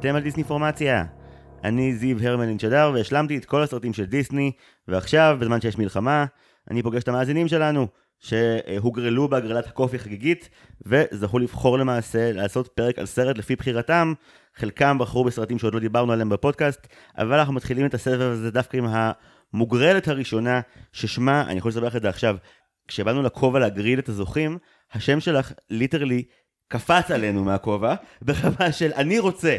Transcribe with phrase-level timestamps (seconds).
[0.00, 1.04] אתם על דיסני פורמציה.
[1.64, 4.52] אני זיו הרמלין שדר והשלמתי את כל הסרטים של דיסני,
[4.88, 6.24] ועכשיו, בזמן שיש מלחמה,
[6.70, 7.86] אני פוגש את המאזינים שלנו,
[8.18, 10.48] שהוגרלו בהגרלת הקופי החגיגית,
[10.86, 14.12] וזכו לבחור למעשה לעשות פרק על סרט לפי בחירתם.
[14.56, 16.86] חלקם בחרו בסרטים שעוד לא דיברנו עליהם בפודקאסט,
[17.18, 18.86] אבל אנחנו מתחילים את הסבב הזה דווקא עם
[19.52, 20.60] המוגרלת הראשונה,
[20.92, 22.36] ששמה, אני יכול לספר לך את זה עכשיו,
[22.88, 24.58] כשבאנו לכובע להגריל את הזוכים,
[24.92, 26.24] השם שלך ליטרלי
[26.70, 29.56] קפץ עלינו מהכובע, ברמה של אני רוצה.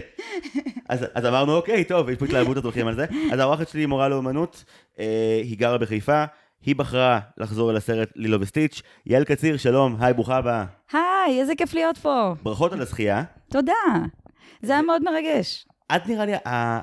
[0.89, 3.05] אז, אז אמרנו, אוקיי, טוב, יש פה התלהבות הדרכים על זה.
[3.31, 4.63] אז האורחת שלי היא מורה לאומנות,
[4.99, 6.23] אה, היא גרה בחיפה,
[6.65, 8.81] היא בחרה לחזור אל הסרט לילו וסטיץ'.
[9.05, 10.65] יעל קציר, שלום, היי, ברוכה הבאה.
[10.93, 12.33] היי, איזה כיף להיות פה.
[12.43, 13.23] ברכות על הזכייה.
[13.49, 13.73] תודה.
[14.61, 15.65] זה היה מאוד מרגש.
[15.95, 16.79] את נראה לי, ה...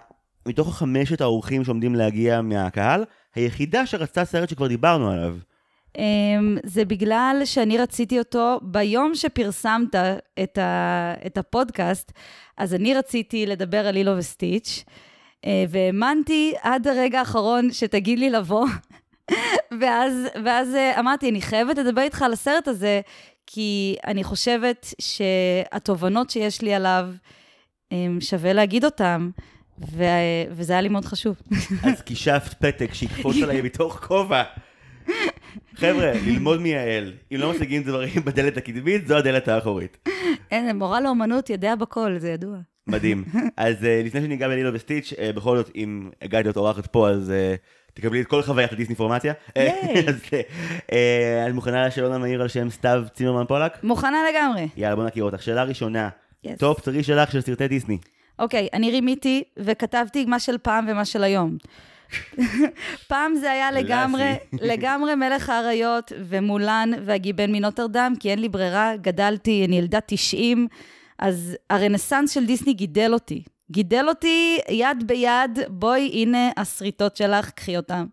[0.46, 5.36] מתוך החמשת האורחים שעומדים להגיע מהקהל, היחידה שרצתה סרט שכבר דיברנו עליו.
[5.98, 6.00] Um,
[6.64, 9.94] זה בגלל שאני רציתי אותו ביום שפרסמת
[10.42, 12.12] את, ה, את הפודקאסט,
[12.56, 18.66] אז אני רציתי לדבר על לילו וסטיץ', uh, והאמנתי עד הרגע האחרון שתגיד לי לבוא,
[19.80, 23.00] ואז, ואז uh, אמרתי, אני חייבת לדבר איתך על הסרט הזה,
[23.46, 27.08] כי אני חושבת שהתובנות שיש לי עליו,
[27.92, 29.30] um, שווה להגיד אותן.
[29.92, 31.36] ו- וזה היה לי מאוד חשוב.
[31.82, 34.42] אז כישפת פתק שיקפוץ עליי מתוך כובע.
[35.74, 37.12] חבר'ה, ללמוד מיעל.
[37.32, 40.08] אם לא משיגים דברים בדלת הקדמית, זו הדלת האחורית.
[40.50, 42.58] אין, מורה לאומנות יודע בכל, זה ידוע.
[42.86, 43.24] מדהים.
[43.56, 47.32] אז uh, לפני שניגע בלילו וסטיץ', uh, בכל זאת, אם הגעתי להיות אורחת פה, אז
[47.32, 49.32] uh, תקבלי את כל חוויית הדיסנפורמציה.
[49.56, 49.70] ייי.
[50.08, 50.14] אז
[51.48, 53.72] את מוכנה לשאלון המהיר על שם סתיו צימרמן פולק?
[53.82, 54.68] מוכנה לגמרי.
[54.76, 55.42] יאללה, בוא נכיר אותך.
[55.42, 56.08] שאלה ראשונה.
[56.58, 57.98] top three שלך של סרטי דיסני.
[58.38, 61.56] אוקיי, אני רימיתי וכתבתי מה של פעם ומה של היום.
[63.08, 64.32] פעם זה היה לגמרי,
[64.70, 70.68] לגמרי מלך האריות ומולן והגיבן מנוטרדם, כי אין לי ברירה, גדלתי, אני ילדה 90,
[71.18, 73.42] אז הרנסאנס של דיסני גידל אותי.
[73.70, 78.06] גידל אותי יד ביד, בואי, הנה הסריטות שלך, קחי אותם.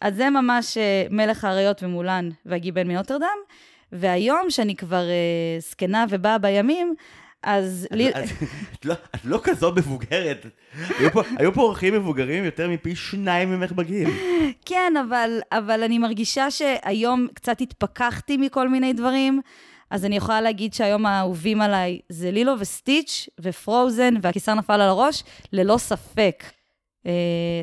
[0.00, 3.36] אז זה ממש אה, מלך האריות ומולן והגיבן מנוטרדם,
[3.92, 6.94] והיום, שאני כבר אה, זקנה ובאה בימים,
[7.42, 8.10] אז לי...
[8.10, 8.14] את-
[8.84, 10.46] לא- את לא כזו מבוגרת.
[11.38, 14.08] היו פה- אורחים מבוגרים יותר מפי שניים ממך בגיל.
[14.64, 14.92] כן,
[15.52, 19.40] אבל, אני מרגישה שהיום קצת התפכחתי מכל מיני דברים,
[19.90, 25.24] אז אני יכולה להגיד שהיום האהובים עליי זה לילו וסטיץ' ופרוזן, והכיסר נפל על הראש,
[25.52, 26.44] ללא ספק.
[27.06, 27.12] אה,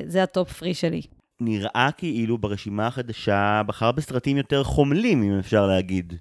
[0.08, 1.02] זה ה top three שלי.
[1.42, 6.14] נראה כאילו ברשימה החדשה בחר בסרטים יותר חומלים, אם אפשר להגיד.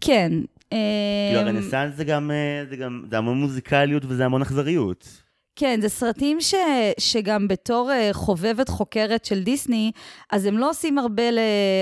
[0.00, 0.32] כן.
[0.70, 5.22] כאילו הרנסאנס זה גם, אה, זה גם, זה המון מוזיקליות וזה המון אכזריות.
[5.56, 6.54] כן, זה סרטים ש,
[6.98, 9.92] שגם בתור אה, חובבת חוקרת של דיסני,
[10.32, 11.38] אז הם לא עושים הרבה, ל,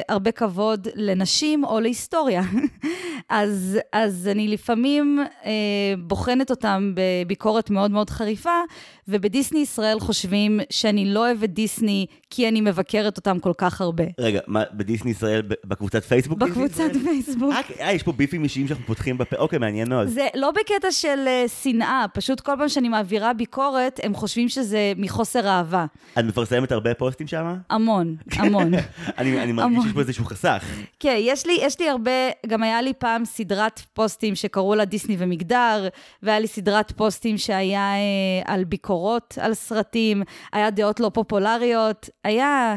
[0.09, 2.43] הרבה כבוד לנשים או להיסטוריה.
[3.29, 5.51] אז, אז אני לפעמים אה,
[5.99, 8.61] בוחנת אותם בביקורת מאוד מאוד חריפה,
[9.09, 14.05] ובדיסני ישראל חושבים שאני לא אוהבת דיסני כי אני מבקרת אותם כל כך הרבה.
[14.19, 16.39] רגע, מה, בדיסני ישראל, בקבוצת פייסבוק?
[16.39, 16.91] בקבוצת?
[17.05, 17.53] פייסבוק.
[17.53, 20.09] אה, אה, יש פה ביפים אישיים שאנחנו פותחים בפה, אוקיי, מעניין מאוד.
[20.09, 24.93] זה לא בקטע של אה, שנאה, פשוט כל פעם שאני מעבירה ביקורת, הם חושבים שזה
[24.97, 25.87] מחוסר אהבה.
[26.19, 27.55] את מפרסמת הרבה פוסטים שם?
[27.71, 28.73] המון, המון.
[29.19, 29.83] אני אני מרגיש.
[29.83, 30.65] שיש פה איזשהו חסך.
[31.01, 32.11] כן, יש לי, יש לי הרבה,
[32.47, 35.89] גם היה לי פעם סדרת פוסטים שקראו לה דיסני ומגדר,
[36.23, 38.65] והיה לי סדרת פוסטים שהיה אה, על
[38.99, 40.23] ביקורות על סרטים,
[40.53, 42.77] היה דעות לא פופולריות, היה,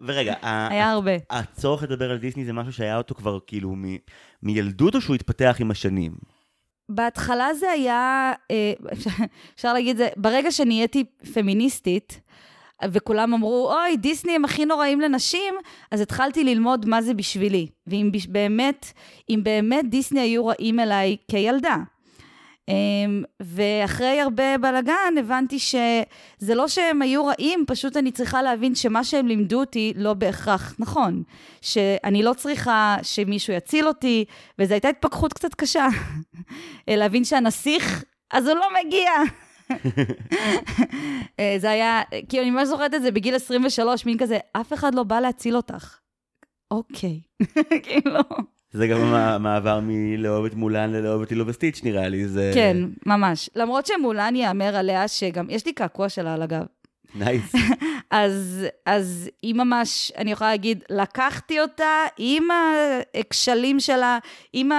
[0.00, 0.34] ורגע,
[0.70, 1.10] היה הרבה.
[1.30, 3.96] הצורך לדבר על דיסני זה משהו שהיה אותו כבר כאילו מ-
[4.42, 6.12] מילדות או שהוא התפתח עם השנים?
[6.88, 8.72] בהתחלה זה היה, אה,
[9.54, 11.04] אפשר- להגיד זה, ברגע שנהייתי
[11.34, 12.20] פמיניסטית,
[12.90, 15.54] וכולם אמרו, אוי, דיסני הם הכי נוראים לנשים,
[15.90, 17.66] אז התחלתי ללמוד מה זה בשבילי.
[17.86, 18.86] ואם באמת,
[19.30, 21.76] אם באמת דיסני היו רעים אליי כילדה.
[22.68, 29.04] אמ, ואחרי הרבה בלאגן הבנתי שזה לא שהם היו רעים, פשוט אני צריכה להבין שמה
[29.04, 31.22] שהם לימדו אותי לא בהכרח נכון.
[31.60, 34.24] שאני לא צריכה שמישהו יציל אותי,
[34.58, 35.86] וזו הייתה התפכחות קצת קשה.
[36.88, 39.10] להבין שהנסיך, אז הוא לא מגיע.
[41.40, 44.94] אה, זה היה, כאילו, אני ממש זוכרת את זה בגיל 23, מין כזה, אף אחד
[44.94, 45.98] לא בא להציל אותך.
[46.70, 47.20] אוקיי,
[47.84, 48.20] כאילו,
[48.72, 52.50] זה גם המ- המעבר מלאהוב את מולן ללאהוב את אילו וסטיץ' נראה לי, זה...
[52.54, 52.76] כן,
[53.06, 53.50] ממש.
[53.56, 56.64] למרות שמולן ייאמר עליה שגם, יש לי קעקוע שלה על הגב.
[57.14, 57.52] נייס.
[58.10, 62.48] אז, אז היא ממש, אני יכולה להגיד, לקחתי אותה עם
[63.20, 64.18] הכשלים שלה,
[64.52, 64.70] עם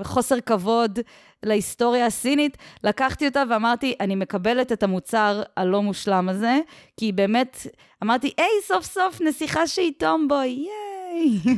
[0.00, 0.98] החוסר כבוד
[1.42, 6.58] להיסטוריה הסינית, לקחתי אותה ואמרתי, אני מקבלת את המוצר הלא מושלם הזה,
[6.96, 7.66] כי באמת,
[8.02, 10.66] אמרתי, היי, סוף סוף נסיכה שהיא טומבוי,
[11.14, 11.56] ייי.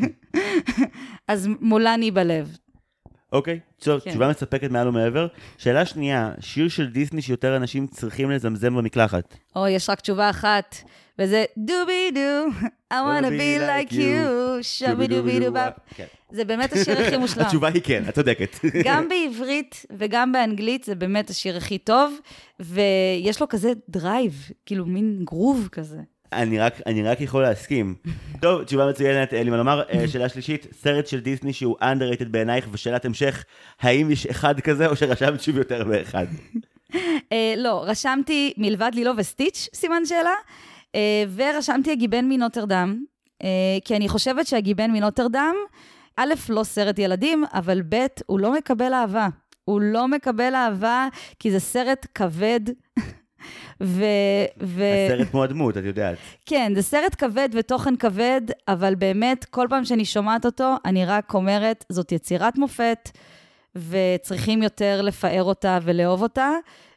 [1.28, 2.56] אז מולני בלב.
[3.32, 4.10] אוקיי, טוב, כן.
[4.10, 5.26] תשובה מספקת מעל ומעבר.
[5.58, 9.34] שאלה שנייה, שיר של דיסני שיותר אנשים צריכים לזמזם במקלחת.
[9.56, 10.76] או, יש רק תשובה אחת,
[11.18, 15.52] וזה דובי דו, I wanna be like you, שובי דובי דו.
[15.94, 16.06] כן.
[16.30, 17.44] זה באמת השיר הכי מושלם.
[17.44, 18.56] התשובה היא כן, את צודקת.
[18.84, 22.18] גם בעברית וגם באנגלית זה באמת השיר הכי טוב,
[22.60, 25.98] ויש לו כזה drive, כאילו מין גרוב כזה.
[26.32, 27.94] אני רק, אני רק יכול להסכים.
[28.42, 29.82] טוב, תשובה מצוינת, אין לי מה לומר.
[29.92, 33.44] אה, שאלה שלישית, סרט של דיסני שהוא underrated בעינייך, ושאלת המשך,
[33.80, 36.26] האם יש אחד כזה, או שרשמת שוב יותר מאחד?
[37.32, 40.34] אה, לא, רשמתי מלבד לילו וסטיץ', סימן שאלה,
[40.94, 43.04] אה, ורשמתי הגיבן מנוטרדם,
[43.42, 43.48] אה,
[43.84, 45.54] כי אני חושבת שהגיבן מנוטרדם,
[46.16, 49.28] א', לא סרט ילדים, אבל ב', הוא לא מקבל אהבה.
[49.64, 51.08] הוא לא מקבל אהבה,
[51.38, 52.60] כי זה סרט כבד.
[53.80, 54.04] ו...
[54.62, 54.84] ו...
[55.06, 56.18] הסרט כמו הדמות, את יודעת.
[56.46, 61.34] כן, זה סרט כבד ותוכן כבד, אבל באמת, כל פעם שאני שומעת אותו, אני רק
[61.34, 63.10] אומרת, זאת יצירת מופת,
[63.76, 66.50] וצריכים יותר לפאר אותה ולאהוב אותה,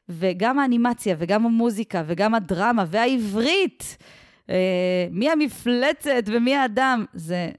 [0.10, 3.98] וגם האנימציה, וגם המוזיקה, וגם הדרמה, והעברית,
[4.50, 7.50] אה, מי המפלצת ומי האדם, זה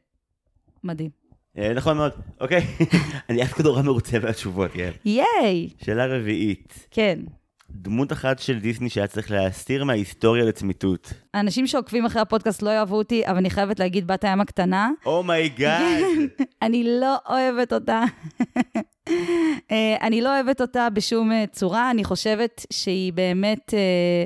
[0.84, 1.10] מדהים.
[1.58, 2.12] אה, נכון מאוד.
[2.40, 2.66] אוקיי,
[3.28, 4.90] אני אף אחד נורא מרוצה מהתשובות, כן.
[5.04, 5.68] ייי!
[5.84, 7.18] שאלה רביעית, כן.
[7.72, 11.12] דמות אחת של דיסני שהיה צריך להסתיר מההיסטוריה לצמיתות.
[11.34, 14.90] האנשים שעוקבים אחרי הפודקאסט לא יאהבו אותי, אבל אני חייבת להגיד בת הים הקטנה.
[15.06, 16.04] oh my god!
[16.62, 18.04] אני לא אוהבת אותה.
[19.70, 24.24] אה, אני לא אוהבת אותה בשום אה, צורה, אני חושבת שהיא באמת, אה,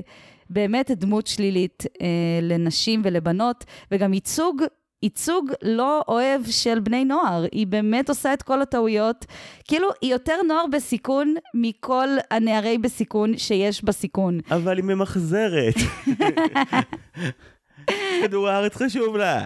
[0.51, 2.07] באמת דמות שלילית אה,
[2.43, 4.63] לנשים ולבנות, וגם ייצוג,
[5.05, 7.45] ייצוג לא אוהב של בני נוער.
[7.53, 9.27] היא באמת עושה את כל הטעויות.
[9.65, 14.39] כאילו, היא יותר נוער בסיכון מכל הנערי בסיכון שיש בסיכון.
[14.51, 15.75] אבל היא ממחזרת.
[18.23, 19.43] כדור הארץ חשוב לה.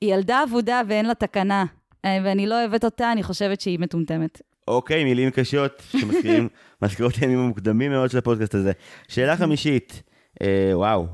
[0.00, 1.64] היא ילדה אבודה ואין לה תקנה,
[2.04, 4.42] אה, ואני לא אוהבת אותה, אני חושבת שהיא מטומטמת.
[4.68, 6.48] אוקיי, מילים קשות שמזכירים,
[6.82, 8.72] מזכירות את הימים המוקדמים מאוד של הפודקאסט הזה.
[9.08, 10.02] שאלה חמישית,
[10.42, 11.06] אה, וואו,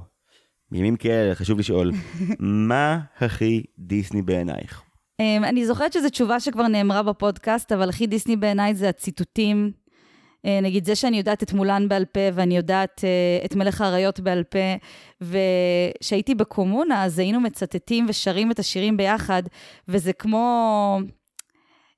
[0.70, 1.92] בימים כאלה חשוב לשאול,
[2.68, 4.82] מה הכי דיסני בעינייך?
[5.22, 9.72] Um, אני זוכרת שזו תשובה שכבר נאמרה בפודקאסט, אבל הכי דיסני בעיניי זה הציטוטים.
[10.46, 14.20] Uh, נגיד זה שאני יודעת את מולן בעל פה, ואני יודעת uh, את מלך האריות
[14.20, 14.58] בעל פה,
[15.20, 19.42] וכשהייתי בקומונה, אז היינו מצטטים ושרים את השירים ביחד,
[19.88, 20.98] וזה כמו...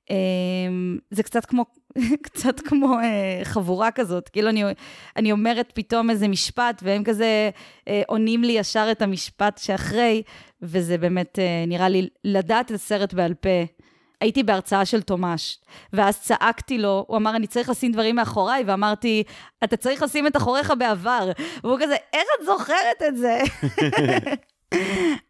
[0.09, 1.65] Um, זה קצת כמו,
[2.25, 4.29] קצת כמו uh, חבורה כזאת.
[4.29, 4.63] כאילו, אני,
[5.15, 7.49] אני אומרת פתאום איזה משפט, והם כזה
[7.79, 10.23] uh, עונים לי ישר את המשפט שאחרי,
[10.61, 13.49] וזה באמת אה, נראה לי לדעת את הסרט בעל פה.
[14.21, 15.59] הייתי בהרצאה של תומש,
[15.93, 19.23] ואז צעקתי לו, הוא אמר, אני צריך לשים דברים מאחוריי, ואמרתי,
[19.63, 21.31] אתה צריך לשים את אחוריך בעבר.
[21.63, 23.39] והוא כזה, איך את זוכרת את זה?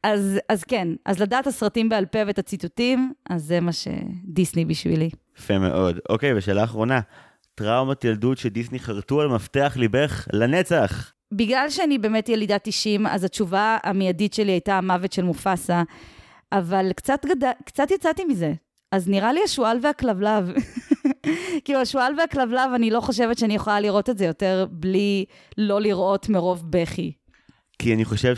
[0.04, 5.10] אז, אז כן, אז לדעת הסרטים בעל פה ואת הציטוטים, אז זה מה שדיסני בשבילי.
[5.38, 6.00] יפה מאוד.
[6.10, 7.00] אוקיי, ושאלה אחרונה,
[7.56, 11.14] טראומת ילדות שדיסני חרטו על מפתח ליבך לנצח.
[11.32, 15.84] בגלל שאני באמת ילידת 90, אז התשובה המיידית שלי הייתה המוות של מופסה,
[16.52, 17.52] אבל קצת, גד...
[17.66, 18.54] קצת יצאתי מזה.
[18.92, 20.52] אז נראה לי השועל והכלבלב.
[21.66, 25.26] כאילו, השועל והכלבלב, אני לא חושבת שאני יכולה לראות את זה יותר בלי
[25.58, 27.12] לא לראות מרוב בכי.
[27.80, 28.36] כי אני חושב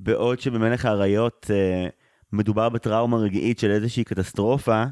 [0.00, 1.88] שבעוד שבמלך האריות אה,
[2.32, 4.84] מדובר בטראומה רגעית של איזושהי קטסטרופה,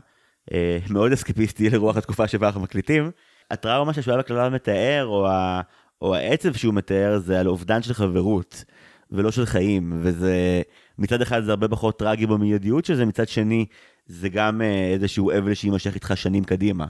[0.52, 3.10] אה, מאוד אסקפיסטי לרוח התקופה שבה אנחנו מקליטים,
[3.50, 5.60] הטראומה שהשועל והכלבלב מתאר, או, ה...
[6.02, 8.64] או העצב שהוא מתאר, זה על אובדן של חברות,
[9.10, 10.62] ולא של חיים, וזה,
[10.98, 13.66] מצד אחד זה הרבה פחות טרגי במיידיות של זה, מצד שני,
[14.06, 16.86] זה גם אה, איזשהו אבל שיימשך איתך שנים קדימה.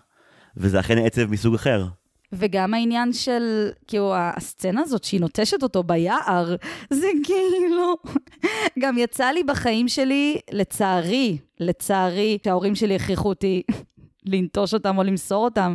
[0.56, 1.87] וזה אכן עצב מסוג אחר.
[2.32, 6.56] וגם העניין של, כאילו, הסצנה הזאת שהיא נוטשת אותו ביער,
[6.90, 7.94] זה כאילו...
[8.82, 13.62] גם יצא לי בחיים שלי, לצערי, לצערי, שההורים שלי הכריחו אותי
[14.32, 15.74] לנטוש אותם או למסור אותם,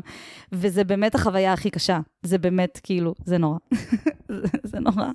[0.51, 1.99] וזה באמת החוויה הכי קשה.
[2.23, 3.57] זה באמת, כאילו, זה נורא.
[4.41, 5.07] זה, זה נורא.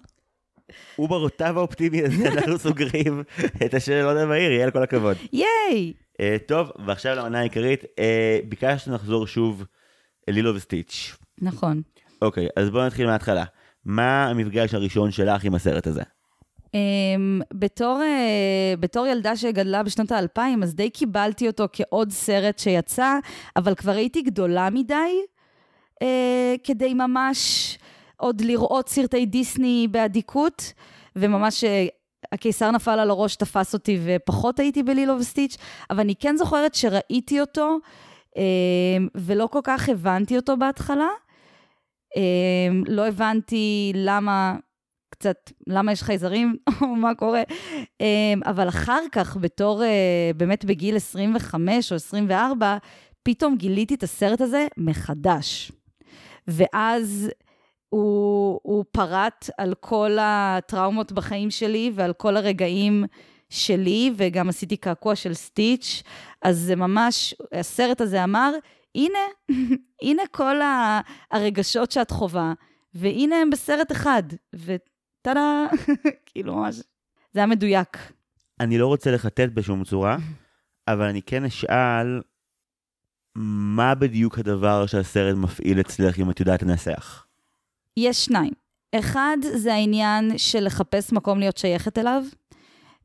[0.98, 3.22] וברוטב האופטימי הזה אנחנו סוגרים
[3.64, 5.16] את השאלות המהיר, יהיה לכל הכבוד.
[5.32, 5.92] ייי!
[6.12, 7.86] Uh, טוב, ועכשיו למנה העיקרית, uh,
[8.48, 9.64] ביקשת לחזור שוב
[10.28, 11.16] אל לילו וסטיץ'.
[11.42, 11.82] נכון.
[12.22, 13.44] אוקיי, אז בואו נתחיל מההתחלה.
[13.84, 16.02] מה המפגש הראשון שלך עם הסרט הזה?
[16.74, 23.18] Um, בתור, uh, בתור ילדה שגדלה בשנות האלפיים, אז די קיבלתי אותו כעוד סרט שיצא,
[23.56, 25.20] אבל כבר הייתי גדולה מדי
[25.94, 26.06] uh,
[26.64, 27.78] כדי ממש
[28.16, 30.72] עוד לראות סרטי דיסני באדיקות,
[31.16, 31.66] וממש uh,
[32.32, 35.56] הקיסר נפל על הראש, תפס אותי, ופחות הייתי בלילו וסטיץ',
[35.90, 37.78] אבל אני כן זוכרת שראיתי אותו,
[38.30, 38.38] uh,
[39.14, 41.08] ולא כל כך הבנתי אותו בהתחלה.
[42.16, 42.20] Uh,
[42.86, 44.56] לא הבנתי למה...
[45.10, 47.42] קצת, למה יש חייזרים, או מה קורה.
[48.44, 49.82] אבל אחר כך, בתור,
[50.36, 52.76] באמת בגיל 25 או 24,
[53.22, 55.72] פתאום גיליתי את הסרט הזה מחדש.
[56.48, 57.30] ואז
[57.88, 63.04] הוא, הוא פרט על כל הטראומות בחיים שלי ועל כל הרגעים
[63.48, 66.02] שלי, וגם עשיתי קעקוע של סטיץ',
[66.42, 68.52] אז זה ממש, הסרט הזה אמר,
[68.94, 69.18] הנה,
[70.02, 70.56] הנה כל
[71.30, 72.52] הרגשות שאת חווה,
[72.94, 74.22] והנה הם בסרט אחד,
[74.54, 75.66] וטאדה,
[76.26, 76.76] כאילו ממש,
[77.32, 77.98] זה היה מדויק.
[78.60, 80.16] אני לא רוצה לחטט בשום צורה,
[80.88, 82.20] אבל אני כן אשאל,
[83.36, 87.26] מה בדיוק הדבר שהסרט מפעיל אצלך אם את יודעת לנסח?
[87.96, 88.52] יש שניים.
[88.94, 92.22] אחד, זה העניין של לחפש מקום להיות שייכת אליו.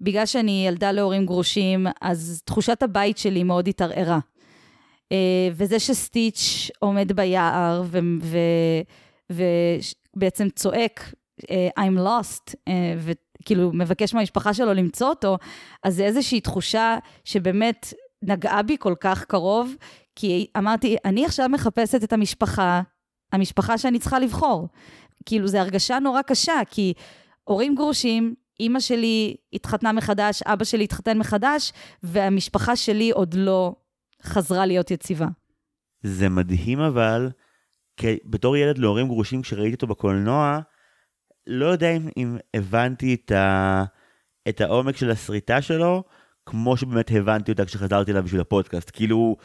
[0.02, 4.20] בגלל שאני ילדה להורים גרושים, אז תחושת הבית שלי מאוד התערערה.
[5.14, 5.14] Uh,
[5.54, 7.84] וזה שסטיץ' עומד ביער
[9.30, 11.46] ובעצם צועק, uh,
[11.80, 15.38] I'm lost, uh, וכאילו מבקש מהמשפחה שלו למצוא אותו,
[15.84, 19.76] אז זה איזושהי תחושה שבאמת נגעה בי כל כך קרוב,
[20.16, 22.82] כי אמרתי, אני עכשיו מחפשת את המשפחה,
[23.34, 24.68] המשפחה שאני צריכה לבחור.
[25.26, 26.94] כאילו, זו הרגשה נורא קשה, כי
[27.44, 31.74] הורים גרושים, אימא שלי התחתנה מחדש, אבא שלי התחתן מחדש,
[32.04, 33.76] והמשפחה שלי עוד לא
[34.24, 35.28] חזרה להיות יציבה.
[36.04, 37.30] זה מדהים אבל,
[37.98, 40.60] כי בתור ילד להורים גרושים, כשראיתי אותו בקולנוע,
[41.48, 43.84] לא יודע אם, אם הבנתי את, ה,
[44.50, 46.04] את העומק של הסריטה שלו,
[46.46, 48.92] כמו שבאמת הבנתי אותה כשחזרתי אליו בשביל הפודקאסט.
[48.94, 49.38] כאילו,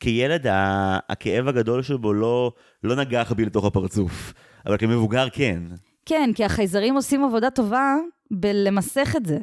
[0.00, 4.32] כילד, ה, הכאב הגדול שבו לא, לא נגח בי לתוך הפרצוף,
[4.66, 5.62] אבל כמבוגר כן.
[6.06, 7.94] כן, כי החייזרים עושים עבודה טובה
[8.30, 9.38] בלמסך את זה.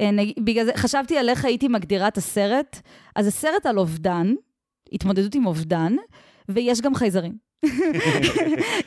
[0.00, 2.80] אה, בגלל זה, חשבתי על איך הייתי מגדירה את הסרט.
[3.16, 4.34] אז הסרט על אובדן,
[4.92, 5.96] התמודדות עם אובדן,
[6.48, 7.48] ויש גם חייזרים.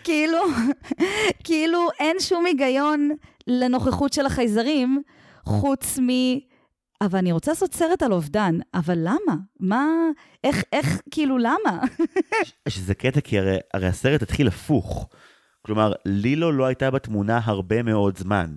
[0.05, 0.37] כאילו,
[1.43, 3.09] כאילו אין שום היגיון
[3.47, 5.01] לנוכחות של החייזרים,
[5.45, 6.07] חוץ מ...
[7.01, 9.35] אבל אני רוצה לעשות סרט על אובדן, אבל למה?
[9.59, 9.85] מה,
[10.43, 11.81] איך, איך, כאילו, למה?
[12.69, 15.09] שזה קטע, כי הרי, הרי הסרט התחיל הפוך.
[15.65, 18.55] כלומר, לילו לא הייתה בתמונה הרבה מאוד זמן.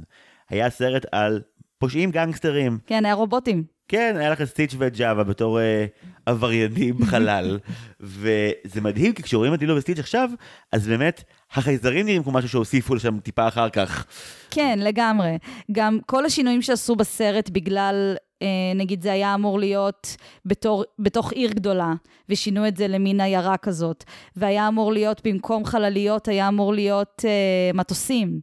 [0.50, 1.42] היה סרט על
[1.84, 2.78] פושעים גנגסטרים.
[2.86, 3.64] כן, היה רובוטים.
[3.88, 5.86] כן, היה לך סטיץ' וג'אווה בתור אה,
[6.26, 7.58] עבריינים בחלל.
[8.00, 10.30] וזה מדהים, כי כשרואים את לילו וסטיץ' עכשיו,
[10.72, 14.06] אז באמת, החייזרים נראים כמו משהו שהוסיפו לשם טיפה אחר כך.
[14.50, 15.38] כן, לגמרי.
[15.72, 21.50] גם כל השינויים שעשו בסרט בגלל אה, נגיד זה היה אמור להיות בתור, בתוך עיר
[21.50, 21.92] גדולה,
[22.28, 24.04] ושינו את זה למין עיירה כזאת.
[24.36, 28.40] והיה אמור להיות, במקום חלליות, היה אמור להיות אה, מטוסים.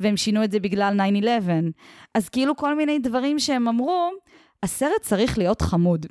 [0.00, 1.50] והם שינו את זה בגלל 9-11.
[2.14, 4.10] אז כאילו כל מיני דברים שהם אמרו,
[4.62, 6.06] הסרט צריך להיות חמוד.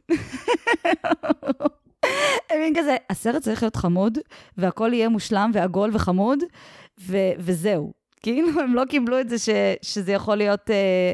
[2.49, 4.17] הם כזה, הסרט צריך להיות חמוד,
[4.57, 6.39] והכל יהיה מושלם ועגול וחמוד,
[7.01, 7.93] ו- וזהו.
[8.21, 9.49] כאילו, הם לא קיבלו את זה ש-
[9.81, 11.13] שזה יכול להיות אה,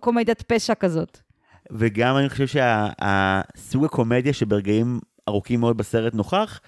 [0.00, 1.18] קומדיית פשע כזאת.
[1.72, 6.60] וגם אני חושב שהסוג הקומדיה שברגעים ארוכים מאוד בסרט נוכח,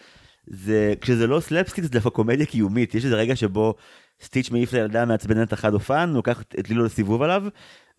[0.46, 3.74] זה כשזה לא סלפסטיק זה דווקא קומדיה קיומית, יש איזה רגע שבו
[4.22, 7.44] סטיץ' מעיף לילדה מעצבנת אחת אופן, הוא לוקח את לילו לסיבוב עליו,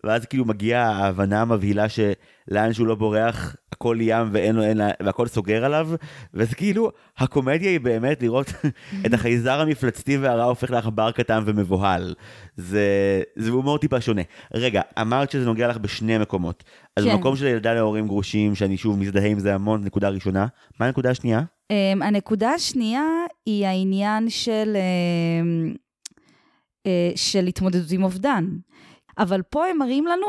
[0.04, 5.26] ואז כאילו מגיעה ההבנה המבהילה שלאן שהוא לא בורח, הכל ים ואין לו, אין, והכל
[5.26, 5.88] סוגר עליו,
[6.34, 8.52] וזה כאילו, הקומדיה היא באמת לראות
[9.06, 12.14] את החייזר המפלצתי והרע הופך לעכבר קטן ומבוהל.
[12.56, 14.22] זה, זה הומור טיפה שונה.
[14.54, 16.64] רגע, אמרת שזה נוגע לך בשני מקומות.
[16.96, 17.12] אז כן.
[17.12, 20.46] במקום של ילדה להורים גרושים, שאני שוב מזדהה עם זה המון, נקודה ראשונה.
[20.80, 21.40] מה הנקודה השנייה?
[21.72, 23.04] Um, הנקודה השנייה
[23.46, 25.76] היא העניין של, uh,
[27.16, 28.44] של התמודדות עם אובדן.
[29.18, 30.26] אבל פה הם מראים לנו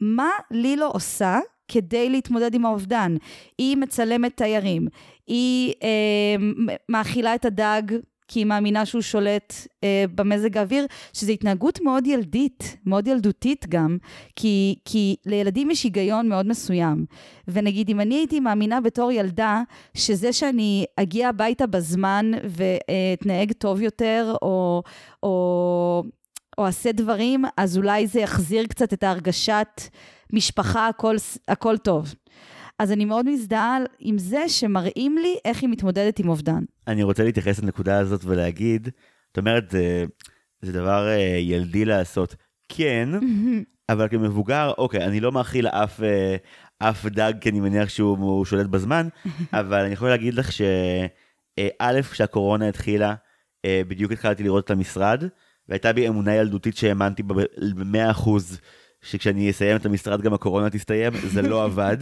[0.00, 1.38] מה לילו עושה
[1.68, 3.16] כדי להתמודד עם האובדן.
[3.58, 4.88] היא מצלמת תיירים,
[5.26, 6.36] היא אה,
[6.88, 7.82] מאכילה את הדג
[8.30, 13.98] כי היא מאמינה שהוא שולט אה, במזג האוויר, שזו התנהגות מאוד ילדית, מאוד ילדותית גם,
[14.36, 17.06] כי, כי לילדים יש היגיון מאוד מסוים.
[17.48, 19.62] ונגיד, אם אני הייתי מאמינה בתור ילדה,
[19.94, 24.82] שזה שאני אגיע הביתה בזמן ואתנהג טוב יותר, או,
[25.22, 26.04] או
[26.58, 29.82] או אעשה דברים, אז אולי זה יחזיר קצת את ההרגשת
[30.32, 31.16] משפחה, הכל,
[31.48, 32.14] הכל טוב.
[32.80, 36.64] אז אני מאוד מזדהה עם זה שמראים לי איך היא מתמודדת עם אובדן.
[36.86, 38.88] אני רוצה להתייחס לנקודה הזאת ולהגיד,
[39.28, 40.04] זאת אומרת, זה,
[40.62, 42.34] זה דבר uh, ילדי לעשות.
[42.68, 43.08] כן,
[43.92, 46.02] אבל כמבוגר, אוקיי, אני לא מאכיל אף, uh,
[46.78, 49.08] אף דג, כי אני מניח שהוא שולט בזמן,
[49.60, 51.06] אבל אני יכול להגיד לך שא',
[51.60, 53.14] uh, כשהקורונה התחילה,
[53.66, 55.24] בדיוק התחלתי לראות את המשרד,
[55.68, 57.34] והייתה בי אמונה ילדותית שהאמנתי בה
[57.76, 58.60] במאה אחוז,
[59.02, 61.96] שכשאני אסיים את המשרד גם הקורונה תסתיים, זה לא עבד.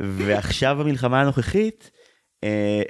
[0.00, 1.90] ועכשיו במלחמה הנוכחית,
[2.44, 2.82] אה,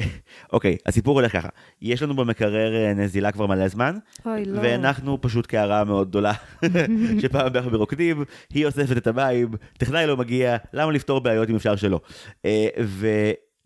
[0.52, 1.48] אוקיי, הסיפור הולך ככה,
[1.82, 4.60] יש לנו במקרר אה, נזילה כבר מלא זמן, אוי, לא.
[4.62, 6.32] ואנחנו פשוט קערה מאוד גדולה,
[7.22, 11.76] שפעם בערך ברוקדים, היא אוספת את המים, טכנאי לא מגיע, למה לפתור בעיות אם אפשר
[11.76, 12.00] שלא?
[12.44, 12.68] אה,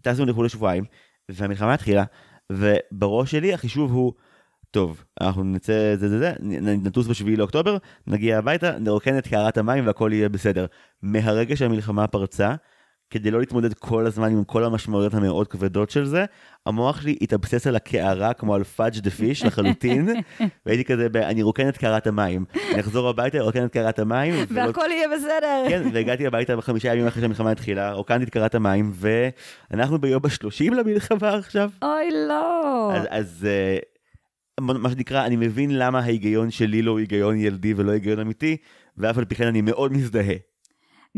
[0.02, 0.85] טסנו לחו"ל לשבועיים,
[1.28, 2.05] והמלחמה התחילה,
[2.52, 4.12] ובראש שלי החישוב הוא,
[4.71, 7.76] טוב, אנחנו נצא זה זה זה, נטוס בשביעי לאוקטובר,
[8.07, 10.66] נגיע הביתה, נרוקן את קערת המים והכל יהיה בסדר.
[11.02, 12.55] מהרגע שהמלחמה פרצה,
[13.11, 16.25] כדי לא להתמודד כל הזמן עם כל המשמעויות המאוד כבדות של זה,
[16.67, 20.09] המוח שלי התאבסס על הקערה כמו על פאג' דה פיש לחלוטין,
[20.67, 24.35] והייתי כזה, ב- אני רוקן את קערת המים, אני אחזור הביתה, ארוקן את קערת המים,
[24.49, 25.65] ולא- והכל יהיה בסדר.
[25.69, 30.75] כן, והגעתי הביתה בחמישה ימים אחרי שהמלחמה התחילה, רוקנתי את קערת המים, ואנחנו ביום ה-30
[30.75, 31.71] למלחמה עכשיו.
[31.83, 32.91] אוי, לא.
[32.95, 33.79] אז, אז אה,
[34.61, 38.57] מה שנקרא, אני מבין למה ההיגיון שלי לא הוא היגיון ילדי ולא היגיון אמיתי,
[38.97, 40.35] ואף על פי כן אני מאוד מזדהה.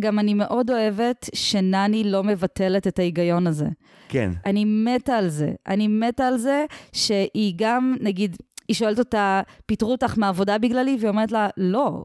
[0.00, 3.66] גם אני מאוד אוהבת שנני לא מבטלת את ההיגיון הזה.
[4.08, 5.52] כן, אני מתה על זה.
[5.66, 8.36] אני מתה על זה שהיא גם, נגיד,
[8.68, 10.96] היא שואלת אותה, פיטרו אותך מהעבודה בגללי?
[11.00, 12.04] והיא אומרת לה, לא.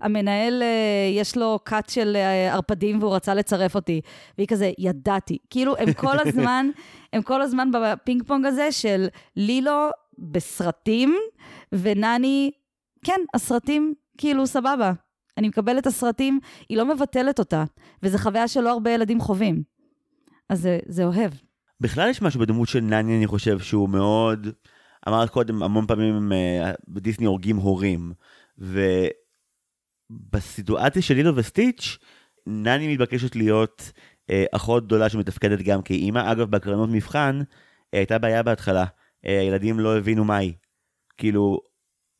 [0.00, 0.68] המנהל, אה,
[1.20, 4.00] יש לו כת של אה, ערפדים והוא רצה לצרף אותי.
[4.38, 5.38] והיא כזה, ידעתי.
[5.50, 6.66] כאילו, הם כל הזמן,
[7.12, 9.06] הם כל הזמן בפינג פונג הזה של
[9.36, 11.16] לילו בסרטים,
[11.72, 12.50] ונני,
[13.04, 14.92] כן, הסרטים, כאילו, סבבה.
[15.38, 17.64] אני מקבלת את הסרטים, היא לא מבטלת אותה,
[18.02, 19.62] וזו חוויה שלא הרבה ילדים חווים.
[20.48, 21.32] אז זה, זה אוהב.
[21.80, 24.48] בכלל יש משהו בדמות של נני, אני חושב, שהוא מאוד...
[25.08, 28.12] אמרת קודם, המון פעמים אה, בדיסני הורגים הורים,
[30.10, 31.98] ובסיטואציה של לילו וסטיץ',
[32.46, 33.92] נני מתבקשת להיות
[34.30, 36.32] אה, אחות גדולה שמתפקדת גם כאימא.
[36.32, 37.40] אגב, בהקרנות מבחן,
[37.94, 38.84] אה, הייתה בעיה בהתחלה,
[39.22, 40.52] הילדים לא הבינו מהי.
[41.18, 41.58] כאילו,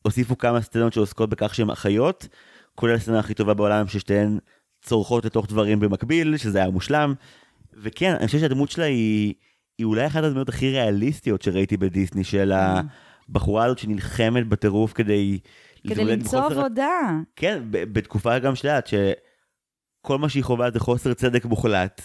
[0.01, 2.27] הוסיפו כמה סצנות שעוסקות בכך שהן אחיות,
[2.75, 4.39] כולל הסצנה הכי טובה בעולם, ששתיהן
[4.81, 7.13] צורכות לתוך דברים במקביל, שזה היה מושלם.
[7.73, 9.33] וכן, אני חושב שהדמות שלה היא,
[9.77, 12.51] היא אולי אחת הדמויות הכי ריאליסטיות שראיתי בדיסני, של
[13.29, 15.39] הבחורה הזאת שנלחמת בטירוף כדי...
[15.87, 16.89] כדי למצוא חוסר- עבודה.
[17.35, 22.01] כן, בתקופה גם שאת יודעת, שכל מה שהיא חווה זה חוסר צדק מוחלט.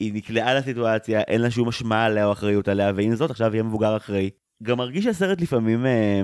[0.00, 3.62] היא נקלעה לסיטואציה, אין לה שום אשמה עליה או אחריות עליה, ועם זאת עכשיו היא
[3.62, 4.30] מבוגר אחרי.
[4.62, 6.22] גם מרגיש שהסרט לפעמים אה,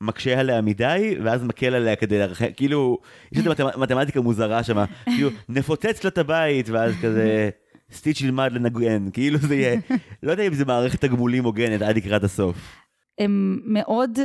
[0.00, 2.98] מקשה עליה מדי, ואז מקל עליה כדי להרחק, כאילו,
[3.32, 7.50] יש איזו מתמ- מתמטיקה מוזרה שם, כאילו, נפוצץ לה את הבית, ואז כזה,
[7.92, 9.80] סטיץ' ילמד לנגן, כאילו זה יהיה,
[10.22, 12.56] לא יודע אם זה מערכת תגמולים הוגנת עד לקראת הסוף.
[13.18, 14.18] הם מאוד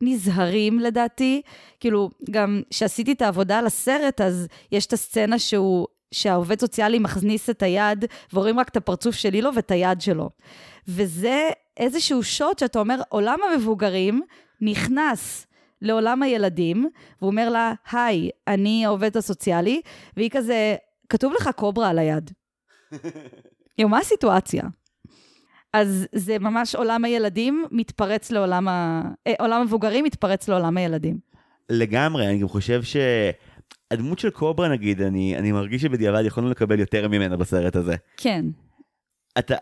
[0.00, 1.42] נזהרים לדעתי.
[1.80, 7.50] כאילו, גם כשעשיתי את העבודה על הסרט, אז יש את הסצנה שהוא, שהעובד סוציאלי מכניס
[7.50, 10.30] את היד, ורואים רק את הפרצוף של לילו ואת היד שלו.
[10.88, 14.22] וזה איזשהו שוט שאתה אומר, עולם המבוגרים
[14.62, 15.46] נכנס
[15.82, 19.80] לעולם הילדים, והוא אומר לה, היי, אני העובד הסוציאלי,
[20.16, 20.76] והיא כזה,
[21.08, 22.30] כתוב לך קוברה על היד.
[23.74, 24.62] כאילו, מה הסיטואציה?
[25.72, 29.02] אז זה ממש עולם הילדים מתפרץ לעולם ה...
[29.26, 31.18] אה, עולם המבוגרים מתפרץ לעולם הילדים.
[31.70, 37.08] לגמרי, אני גם חושב שהדמות של קוברה נגיד, אני, אני מרגיש שבדיעבד יכולנו לקבל יותר
[37.08, 37.96] ממנה בסרט הזה.
[38.16, 38.44] כן.
[39.38, 39.54] אתה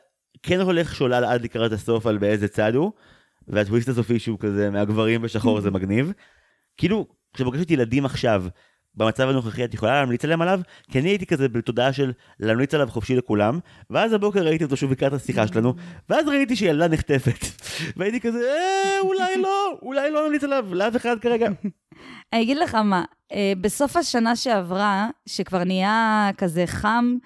[0.43, 2.93] כן הולך שולל עד לקראת הסוף על באיזה צד הוא,
[3.51, 6.13] והטוויסט הסופי שהוא כזה מהגברים בשחור זה מגניב.
[6.77, 8.45] כאילו, כשפוגשת ילדים עכשיו,
[8.95, 10.61] במצב הנוכחי את יכולה להמליץ עליהם עליו?
[10.91, 13.59] כי אני הייתי כזה בתודעה של להמליץ עליו חופשי לכולם,
[13.91, 15.75] ואז הבוקר ראיתי אותו שוב לקראת השיחה שלנו,
[16.09, 17.47] ואז ראיתי שילדה נחטפת.
[17.97, 21.49] והייתי כזה, אה, אולי לא, אולי לא נמליץ עליו לאף אחד כרגע.
[22.33, 27.17] אני אגיד לך מה, אה, בסוף השנה שעברה, שכבר נהיה כזה חם,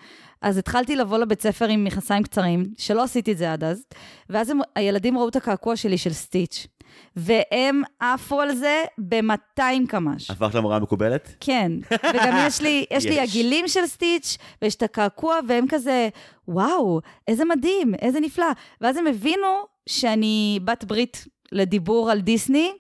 [0.44, 3.84] אז התחלתי לבוא לבית ספר עם מכנסיים קצרים, שלא עשיתי את זה עד אז,
[4.30, 6.66] ואז הם, הילדים ראו את הקעקוע שלי של סטיץ',
[7.16, 10.30] והם עפו על זה ב-200 קמ"ש.
[10.30, 11.34] הפכת למורה מקובלת?
[11.40, 13.30] כן, וגם יש לי, יש לי יש.
[13.30, 16.08] עגילים של סטיץ', ויש את הקעקוע, והם כזה,
[16.48, 18.46] וואו, איזה מדהים, איזה נפלא.
[18.80, 19.46] ואז הם הבינו
[19.88, 22.72] שאני בת ברית לדיבור על דיסני,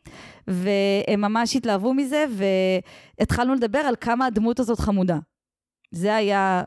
[0.48, 2.24] והם ממש התלהבו מזה,
[3.18, 5.18] והתחלנו לדבר על כמה הדמות הזאת חמודה.
[5.90, 6.62] זה היה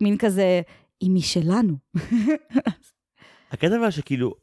[0.00, 0.60] מין כזה,
[1.00, 1.76] היא משלנו.
[3.52, 4.34] הקטע אבל שכאילו,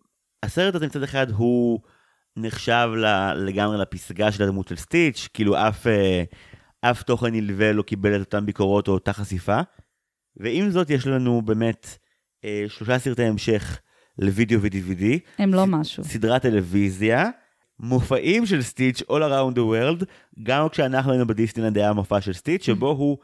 [0.44, 1.80] הסרט הזה מצד אחד הוא
[2.38, 2.90] נחשב
[3.36, 6.24] לגמרי לפסגה של הדמות של סטיץ', כאילו אף, אה,
[6.82, 9.60] אף תוכן נלווה לא קיבל את אותן ביקורות או אותה חשיפה,
[10.38, 11.98] ועם זאת יש לנו באמת
[12.46, 13.80] אה, שלושה סרטי המשך
[14.20, 15.04] לוידאו ו-DVD,
[15.38, 16.04] הם לא משהו.
[16.04, 17.30] סדרת טלוויזיה,
[17.80, 20.06] מופעים של סטיץ' all around the world,
[20.44, 23.18] גם כשאנחנו היינו בדיסנילנד היה מופע של סטיץ', שבו הוא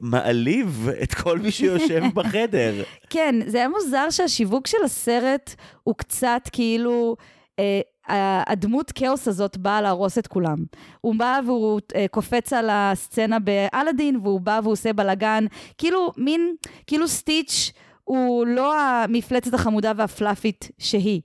[0.00, 2.82] מעליב את כל מי שיושב בחדר.
[3.10, 7.16] כן, זה היה מוזר שהשיווק של הסרט הוא קצת כאילו...
[7.60, 10.64] אה, הדמות כאוס הזאת באה להרוס את כולם.
[11.00, 15.44] הוא בא והוא אה, קופץ על הסצנה באלאדין, והוא בא והוא עושה בלאגן.
[15.78, 16.54] כאילו, מין,
[16.86, 17.72] כאילו סטיץ'
[18.04, 21.20] הוא לא המפלצת החמודה והפלאפית שהיא.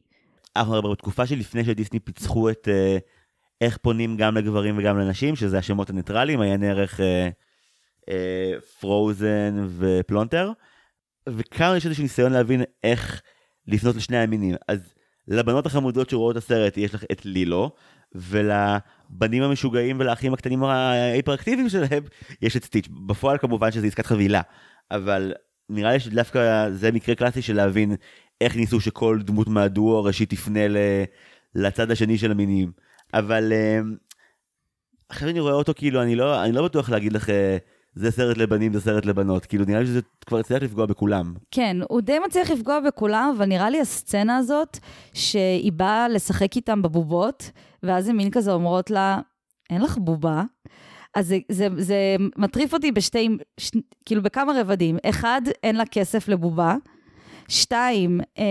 [0.56, 2.98] אנחנו בתקופה שלפני שדיסני פיצחו את אה,
[3.62, 7.30] איך פונים גם לגברים וגם לנשים, שזה השמות הניטרליים, עיין ערך אה, אה,
[8.80, 10.52] פרוזן ופלונטר.
[11.30, 13.22] וכאן יש איזשהו ניסיון להבין איך
[13.68, 14.56] לפנות לשני המינים.
[14.68, 14.94] אז
[15.28, 17.72] לבנות החמודות שרואות את הסרט יש לך את לילו,
[18.16, 22.04] ולבנים המשוגעים ולאחים הקטנים ההיפראקטיביים שלהם
[22.42, 22.88] יש את סטיץ'.
[23.08, 24.42] בפועל כמובן שזה עסקת חבילה,
[24.92, 25.34] אבל
[25.70, 27.96] נראה לי שדווקא זה מקרה קלאסי של להבין
[28.42, 30.78] איך ניסו שכל דמות מהדואו הראשי תפנה ל...
[31.56, 32.72] לצד השני של המינים.
[33.14, 33.80] אבל אה,
[35.10, 37.58] אחרי שאני רואה אותו כאילו אני לא, אני לא בטוח להגיד לך אה,
[37.96, 41.34] זה סרט לבנים זה סרט לבנות כאילו נראה לי שזה כבר הצליח לפגוע בכולם.
[41.52, 44.78] כן, הוא די מצליח לפגוע בכולם, אבל נראה לי הסצנה הזאת,
[45.14, 47.52] שהיא באה לשחק איתם בבובות,
[47.84, 49.20] ואז הן מין כזה אומרות לה,
[49.70, 50.44] אין לך בובה.
[51.16, 51.96] אז זה, זה, זה
[52.38, 53.72] מטריף אותי בשתי, ש,
[54.06, 54.98] כאילו בכמה רבדים.
[55.06, 56.76] אחד, אין לה כסף לבובה.
[57.48, 58.44] שתיים, אה,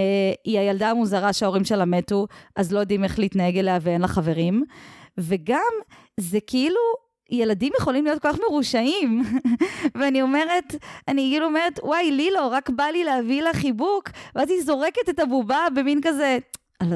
[0.44, 2.26] היא הילדה המוזרה שההורים שלה מתו,
[2.57, 4.64] אז לא יודעים איך להתנהג אליה ואין לה חברים.
[5.18, 5.72] וגם,
[6.20, 9.22] זה כאילו, ילדים יכולים להיות כל כך מרושעים.
[9.98, 10.74] ואני אומרת,
[11.08, 15.18] אני כאילו אומרת, וואי, לילו, רק בא לי להביא לה חיבוק, ואז היא זורקת את
[15.18, 16.38] הבובה במין כזה...
[16.80, 16.92] על,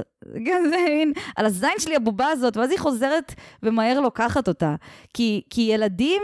[0.46, 4.74] כזה מין, על הזין שלי הבובה הזאת, ואז היא חוזרת ומהר לוקחת אותה.
[5.14, 6.22] כי, כי ילדים,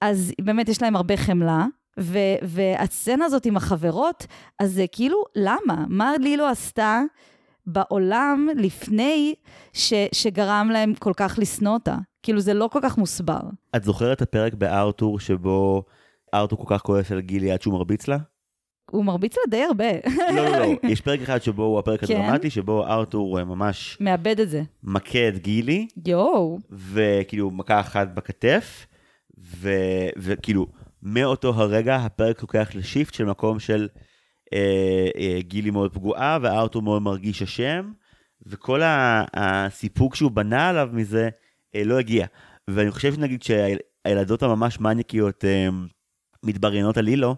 [0.00, 1.66] אז באמת יש להם הרבה חמלה,
[2.00, 4.26] ו, והסצנה הזאת עם החברות,
[4.58, 5.84] אז זה כאילו, למה?
[5.88, 7.02] מה לילו עשתה
[7.66, 9.34] בעולם לפני
[9.72, 11.96] ש, שגרם להם כל כך לשנוא אותה?
[12.22, 13.40] כאילו, זה לא כל כך מוסבר.
[13.76, 15.84] את זוכרת את הפרק בארתור שבו
[16.34, 18.18] ארתור כל כך כועס על גילי עד שהוא מרביץ לה?
[18.90, 19.92] הוא מרביץ לה די הרבה.
[20.16, 20.66] לא, לא, לא.
[20.92, 22.20] יש פרק אחד שבו הוא הפרק כן.
[22.20, 24.62] הדרמטי, שבו ארתור אה, ממש מאבד את זה.
[24.82, 26.58] מכה את גילי, יואו.
[26.70, 28.86] וכאילו מכה אחת בכתף,
[29.38, 30.66] ו- וכאילו
[31.02, 33.88] מאותו הרגע הפרק לוקח לשיפט של מקום של
[34.52, 37.92] אה, אה, גילי מאוד פגועה וארתור מאוד מרגיש אשם,
[38.46, 38.80] וכל
[39.34, 41.28] הסיפוק שהוא בנה עליו מזה
[41.84, 42.26] לא הגיע.
[42.68, 45.68] ואני חושב שנגיד שהילדות הממש מניאקיות אה,
[46.42, 47.36] מתבריינות על לילו,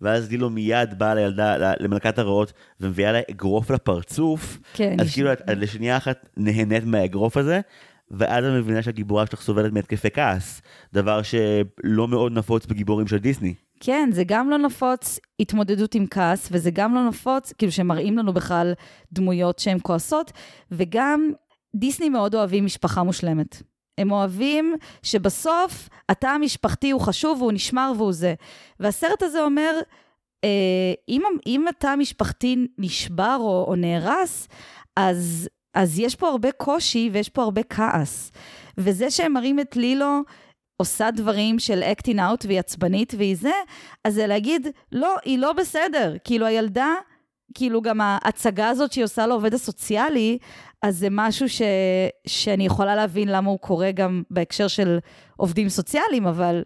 [0.00, 4.96] ואז לילו מיד באה לילדה, למלכת הרעות, ומביאה לה אגרוף לפרצוף, כן.
[5.00, 7.60] אז כאילו את לשנייה אחת נהנית מהאגרוף הזה,
[8.10, 13.54] ואז את מבינה שהגיבורה שלך סובלת מהתקפי כעס, דבר שלא מאוד נפוץ בגיבורים של דיסני.
[13.80, 18.32] כן, זה גם לא נפוץ התמודדות עם כעס, וזה גם לא נפוץ, כאילו שמראים לנו
[18.32, 18.72] בכלל
[19.12, 20.32] דמויות שהן כועסות,
[20.70, 21.30] וגם
[21.76, 23.62] דיסני מאוד אוהבים משפחה מושלמת.
[23.98, 28.34] הם אוהבים שבסוף התא המשפחתי הוא חשוב והוא נשמר והוא זה.
[28.80, 29.80] והסרט הזה אומר,
[30.44, 34.48] אה, אם, אם התא המשפחתי נשבר או, או נהרס,
[34.96, 38.32] אז, אז יש פה הרבה קושי ויש פה הרבה כעס.
[38.78, 40.20] וזה שהם מראים את לילו
[40.76, 43.52] עושה דברים של אקטין אאוט והיא עצבנית והיא זה,
[44.04, 46.16] אז זה להגיד, לא, היא לא בסדר.
[46.24, 46.94] כאילו הילדה,
[47.54, 50.38] כאילו גם ההצגה הזאת שהיא עושה לעובד הסוציאלי,
[50.82, 51.62] אז זה משהו ש,
[52.26, 54.98] שאני יכולה להבין למה הוא קורה גם בהקשר של
[55.36, 56.62] עובדים סוציאליים, אבל,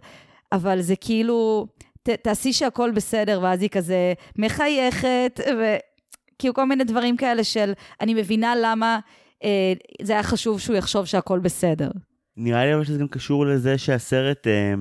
[0.53, 1.67] אבל זה כאילו,
[2.03, 8.15] ת, תעשי שהכל בסדר, ואז היא כזה מחייכת, וכאילו כל מיני דברים כאלה של, אני
[8.15, 8.99] מבינה למה
[9.45, 11.91] אה, זה היה חשוב שהוא יחשוב שהכל בסדר.
[12.37, 14.75] נראה לי שזה גם קשור לזה שהסרט אה,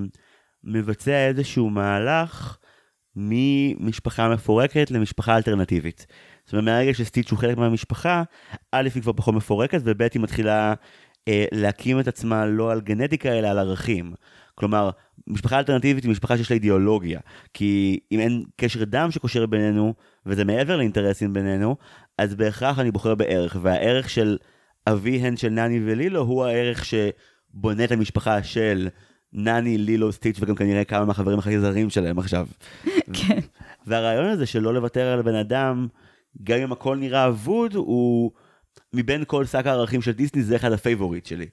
[0.63, 2.57] מבצע איזשהו מהלך
[3.15, 6.07] ממשפחה מפורקת למשפחה אלטרנטיבית.
[6.49, 8.23] זאת אומרת, מהרגע שסטיץ' הוא חלק מהמשפחה,
[8.71, 10.73] א' היא כבר פחות מפורקת, וב' היא מתחילה
[11.27, 14.13] אה, להקים את עצמה לא על גנטיקה, אלא על ערכים.
[14.55, 14.89] כלומר,
[15.27, 17.19] משפחה אלטרנטיבית היא משפחה שיש לה אידיאולוגיה.
[17.53, 19.93] כי אם אין קשר דם שקושר בינינו,
[20.25, 21.75] וזה מעבר לאינטרסים בינינו,
[22.17, 23.57] אז בהכרח אני בוחר בערך.
[23.61, 24.37] והערך של
[24.87, 28.87] אביהן של נני ולילו הוא הערך שבונה את המשפחה של
[29.33, 32.47] נני, לילו, סטיץ' וגם כנראה כמה מהחברים הכי זרים שלהם עכשיו.
[33.17, 33.39] כן.
[33.87, 35.87] והרעיון הזה של לא לוותר על בן אדם,
[36.43, 38.31] גם אם הכל נראה אבוד, הוא
[38.93, 41.47] מבין כל שק הערכים של דיסני זה אחד ה favorite שלי.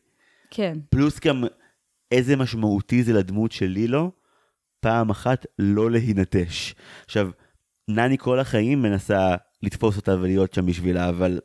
[0.51, 0.79] כן.
[0.91, 1.45] פלוס גם
[2.13, 4.13] איזה משמעותי זה לדמות של לילו,
[4.81, 6.75] פעם אחת לא להינטש.
[7.05, 7.31] עכשיו,
[7.89, 11.41] נני כל החיים מנסה לתפוס אותה ולהיות שם בשבילה, אבל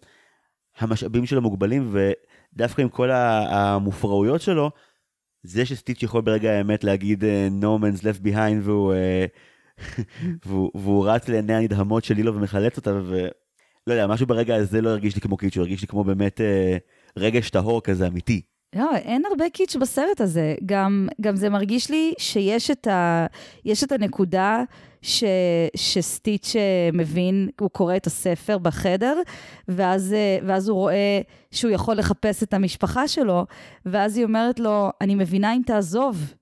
[0.78, 4.72] המשאבים שלו מוגבלים, ודווקא עם כל המופרעויות שלו,
[5.44, 9.26] זה שסטיץ' יכול ברגע האמת להגיד אה, no man's left behind והוא, אה,
[10.46, 13.30] והוא, והוא רץ לעיני הנדהמות של לילו ומחלץ אותה, ולא
[13.88, 16.78] יודע, משהו ברגע הזה לא הרגיש לי כמו קיץ', הוא הרגיש לי כמו באמת אה,
[17.18, 18.42] רגש טהור כזה אמיתי.
[18.76, 20.56] לא, אין הרבה קיץ' בסרט הזה.
[20.66, 23.26] גם, גם זה מרגיש לי שיש את, ה,
[23.66, 24.64] יש את הנקודה
[25.02, 25.24] ש,
[25.76, 29.22] שסטיץ' אה, מבין, הוא קורא את הספר בחדר,
[29.68, 33.46] ואז, אה, ואז הוא רואה שהוא יכול לחפש את המשפחה שלו,
[33.86, 36.34] ואז היא אומרת לו, אני מבינה אם תעזוב.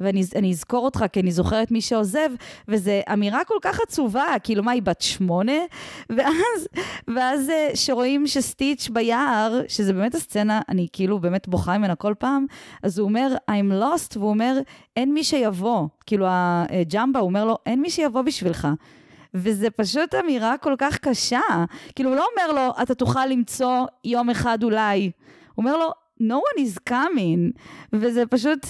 [0.00, 2.28] ואני אני אזכור אותך כי אני זוכרת מי שעוזב,
[2.68, 5.52] וזו אמירה כל כך עצובה, כאילו מה, היא בת שמונה?
[6.16, 6.68] ואז,
[7.14, 12.46] ואז אה, שרואים שסטיץ' ביער, שזה באמת הסצנה, אני כאילו באמת בוכה ממנה כל פעם,
[12.82, 14.58] אז הוא אומר, I'm lost, והוא אומר,
[14.96, 15.88] אין מי שיבוא.
[16.06, 18.68] כאילו, הג'מבה, הוא אומר לו, אין מי שיבוא בשבילך.
[19.34, 21.40] וזה פשוט אמירה כל כך קשה.
[21.94, 25.10] כאילו, הוא לא אומר לו, אתה תוכל למצוא יום אחד אולי.
[25.54, 27.58] הוא אומר לו, no one is coming.
[27.92, 28.66] וזה פשוט,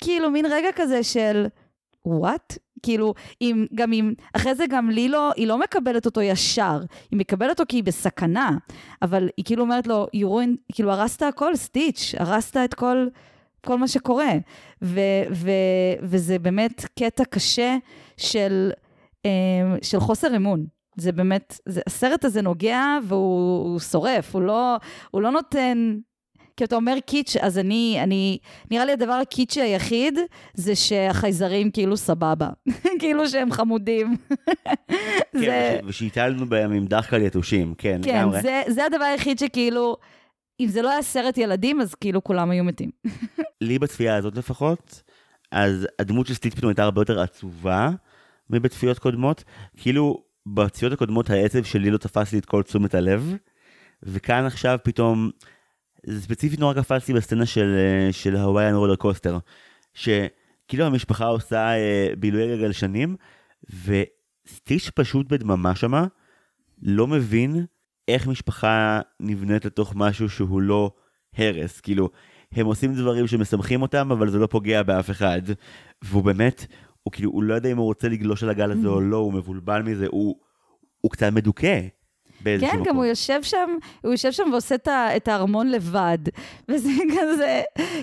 [0.00, 1.46] כאילו, מין רגע כזה של,
[2.08, 2.58] what?
[2.82, 6.80] כאילו, אם, גם אם, אחרי זה גם לי לא, היא לא מקבלת אותו ישר,
[7.10, 8.50] היא מקבלת אותו כי היא בסכנה,
[9.02, 13.06] אבל היא כאילו אומרת לו, ruined, כאילו, הרסת הכל, סטיץ', הרסת את כל,
[13.66, 14.32] כל מה שקורה.
[14.82, 15.50] ו, ו,
[16.02, 17.76] וזה באמת קטע קשה
[18.16, 18.70] של,
[19.26, 19.30] אה,
[19.82, 20.66] של חוסר אמון.
[20.96, 24.76] זה באמת, זה, הסרט הזה נוגע והוא שורף, הוא לא,
[25.10, 25.98] הוא לא נותן
[26.58, 28.38] כי אתה אומר קיץ', אז אני, אני,
[28.70, 30.18] נראה לי הדבר הקיצ'י היחיד
[30.54, 32.48] זה שהחייזרים כאילו סבבה.
[33.00, 34.16] כאילו שהם חמודים.
[35.32, 35.80] כן, זה...
[35.84, 38.36] ושהטלנו בהם עם דחקל יתושים, כן, כן, לגמרי.
[38.36, 39.96] כן, זה, זה הדבר היחיד שכאילו,
[40.60, 42.90] אם זה לא היה סרט ילדים, אז כאילו כולם היו מתים.
[43.60, 45.02] לי בצפייה הזאת לפחות,
[45.52, 47.90] אז הדמות של סטיץ' פתאום הייתה הרבה יותר עצובה
[48.50, 49.44] מבצפיות קודמות.
[49.76, 53.34] כאילו, בצפיות הקודמות העצב שלי לא תפס לי את כל תשומת הלב,
[54.02, 55.30] וכאן עכשיו פתאום...
[56.08, 59.38] זה ספציפית נורא קפצתי בסצנה של, אה, של הוויאן רולר קוסטר,
[59.94, 63.16] שכאילו המשפחה עושה אה, בילויי גלשנים,
[63.70, 66.06] וסטיץ' פשוט בדממה שמה,
[66.82, 67.66] לא מבין
[68.08, 70.92] איך משפחה נבנית לתוך משהו שהוא לא
[71.36, 72.10] הרס, כאילו,
[72.52, 75.42] הם עושים דברים שמשמחים אותם, אבל זה לא פוגע באף אחד.
[76.02, 76.66] והוא באמת,
[77.02, 79.32] הוא כאילו, הוא לא יודע אם הוא רוצה לגלוש על הגל הזה או לא, הוא
[79.32, 80.36] מבולבל מזה, הוא,
[81.00, 81.80] הוא קצת מדוכא.
[82.40, 82.88] באיזשהו כן, מקום.
[82.88, 84.74] גם הוא יושב שם, הוא יושב שם ועושה
[85.16, 86.18] את הארמון לבד.
[86.68, 87.62] וזה כזה,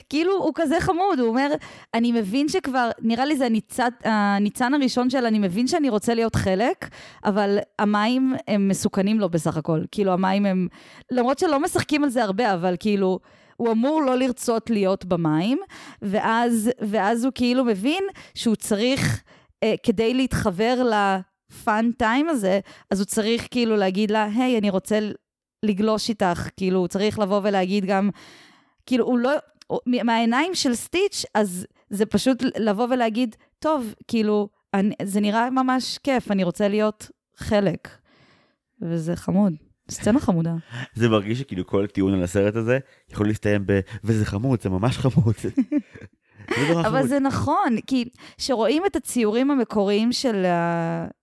[0.10, 1.52] כאילו, הוא כזה חמוד, הוא אומר,
[1.93, 6.36] אני מבין שכבר, נראה לי זה הניצת, הניצן הראשון של אני מבין שאני רוצה להיות
[6.36, 6.89] חלק,
[7.26, 9.82] אבל המים הם מסוכנים לו בסך הכל.
[9.91, 10.67] כאילו, המים הם,
[11.12, 13.19] למרות שלא משחקים על זה הרבה, אבל כאילו...
[13.58, 15.60] הוא אמור לא לרצות להיות במים,
[16.02, 19.24] ואז, ואז הוא כאילו מבין שהוא צריך,
[19.63, 21.19] אה, כדי להתחבר ל...
[21.63, 22.60] fun time הזה,
[22.91, 24.99] אז הוא צריך כאילו להגיד לה, היי, אני רוצה
[25.63, 28.10] לגלוש איתך, כאילו, הוא צריך לבוא ולהגיד גם,
[28.86, 29.31] כאילו, הוא לא,
[29.86, 36.31] מהעיניים של סטיץ', אז זה פשוט לבוא ולהגיד, טוב, כאילו, אני, זה נראה ממש כיף,
[36.31, 37.89] אני רוצה להיות חלק.
[38.81, 39.53] וזה חמוד.
[39.91, 40.53] סצנה חמודה.
[40.95, 42.79] זה מרגיש שכאילו כל טיעון על הסרט הזה
[43.10, 43.79] יכול להסתיים ב...
[44.03, 45.36] וזה חמוד, זה ממש חמוד.
[46.88, 48.05] אבל זה נכון, כי
[48.38, 50.45] כשרואים את הציורים המקוריים של...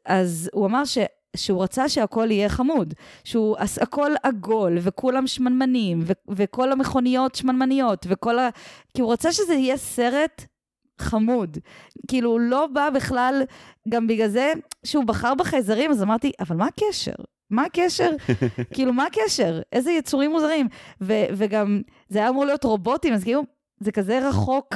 [0.07, 0.99] אז הוא אמר ש...
[1.37, 8.39] שהוא רצה שהכל יהיה חמוד, שהוא הכל עגול, וכולם שמנמנים, ו- וכל המכוניות שמנמניות, וכל
[8.39, 8.49] ה...
[8.95, 10.45] כי הוא רצה שזה יהיה סרט
[10.99, 11.59] חמוד.
[12.09, 13.43] כאילו, הוא לא בא בכלל,
[13.89, 14.53] גם בגלל זה
[14.85, 17.15] שהוא בחר בחייזרים, אז אמרתי, אבל מה הקשר?
[17.51, 18.11] מה הקשר?
[18.75, 19.61] כאילו, מה הקשר?
[19.73, 20.69] איזה יצורים מוזרים.
[21.01, 23.43] ו- וגם, זה היה אמור להיות רובוטים, אז כאילו,
[23.85, 24.75] זה כזה רחוק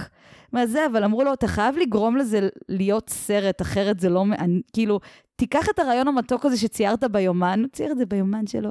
[0.53, 4.25] מהזה, אבל אמרו לו, אתה חייב לגרום לזה להיות סרט, אחרת זה לא...
[4.73, 5.01] כאילו,
[5.37, 8.71] תיקח את הרעיון המתוק הזה שציירת ביומן, הוא צייר את זה ביומן שלו.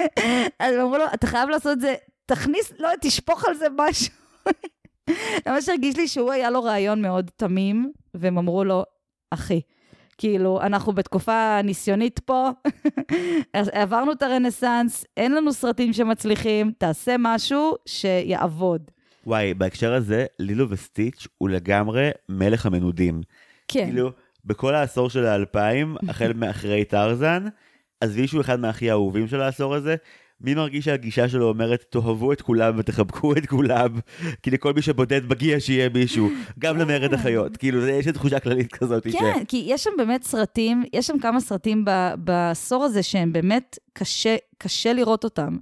[0.60, 1.94] אז אמרו לו, אתה חייב לעשות את זה,
[2.26, 4.14] תכניס, לא, תשפוך על זה משהו.
[5.46, 8.84] ממש הרגיש לי שהוא היה לו רעיון מאוד תמים, והם אמרו לו,
[9.30, 9.60] אחי,
[10.18, 12.48] כאילו, אנחנו בתקופה ניסיונית פה,
[13.72, 18.90] עברנו את הרנסאנס, אין לנו סרטים שמצליחים, תעשה משהו שיעבוד.
[19.26, 23.22] וואי, בהקשר הזה, לילו וסטיץ' הוא לגמרי מלך המנודים.
[23.68, 23.84] כן.
[23.84, 24.10] כאילו,
[24.44, 27.44] בכל העשור של האלפיים, החל מאחרי טרזן,
[28.00, 29.96] עזבי שהוא אחד מהכי האהובים של העשור הזה,
[30.40, 33.88] מי מרגיש שהגישה שלו אומרת, תאהבו את כולם ותחבקו את כולם,
[34.42, 39.06] כי לכל מי שבודד מגיע שיהיה מישהו, גם למרד החיות, כאילו, יש תחושה כללית כזאת.
[39.12, 41.84] כן, כי יש שם באמת סרטים, יש שם כמה סרטים
[42.18, 45.56] בעשור הזה שהם באמת קשה, קשה לראות אותם.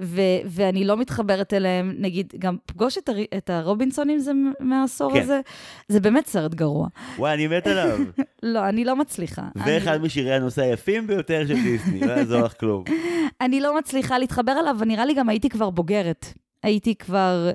[0.00, 5.20] ו- ואני לא מתחברת אליהם, נגיד, גם פגוש את, הר- את הרובינסונים זה מהעשור כן.
[5.20, 5.40] הזה,
[5.88, 6.88] זה באמת סרט גרוע.
[7.18, 7.98] וואי, אני מת עליו.
[8.42, 9.42] לא, אני לא מצליחה.
[9.56, 10.06] ואחד אני...
[10.06, 12.84] משירי הנושא היפים ביותר של דיסני, לא יעזור לך כלום.
[13.40, 16.26] אני לא מצליחה להתחבר אליו, ונראה לי גם הייתי כבר בוגרת.
[16.62, 17.50] הייתי כבר...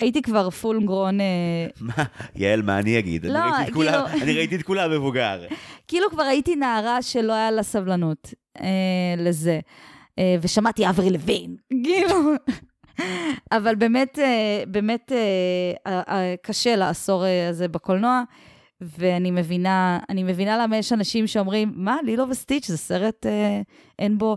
[0.00, 1.20] הייתי כבר פול גרון...
[1.20, 2.04] אה, מה?
[2.36, 3.26] יעל, מה אני אגיד?
[3.26, 4.06] לא, אני ראיתי כאילו...
[4.22, 5.40] אני ראיתי את כולם מבוגר.
[5.88, 9.60] כאילו כבר הייתי נערה שלא היה לה סבלנות אה, לזה.
[10.18, 12.14] אה, ושמעתי אברי לוין, כאילו.
[13.56, 15.12] אבל באמת, אה, באמת
[15.86, 18.22] אה, קשה לעשור הזה בקולנוע,
[18.80, 23.26] ואני מבינה, אני מבינה למה יש אנשים שאומרים, מה, לילו וסטיץ' זה סרט,
[23.98, 24.36] אין בו...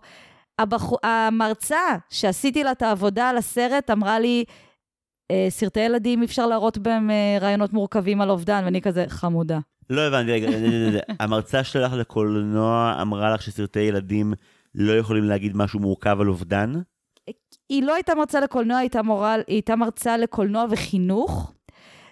[0.59, 0.89] הבח...
[1.03, 4.43] המרצה שעשיתי לה את העבודה על הסרט אמרה לי,
[5.49, 7.09] סרטי ילדים, אפשר להראות בהם
[7.41, 9.59] רעיונות מורכבים על אובדן, ואני כזה, חמודה.
[9.89, 10.47] לא הבנתי, רגע,
[11.19, 14.33] המרצה שלך לקולנוע אמרה לך שסרטי ילדים
[14.75, 16.73] לא יכולים להגיד משהו מורכב על אובדן?
[17.69, 21.53] היא לא הייתה מרצה לקולנוע, היא הייתה, מורה, היא הייתה מרצה לקולנוע וחינוך,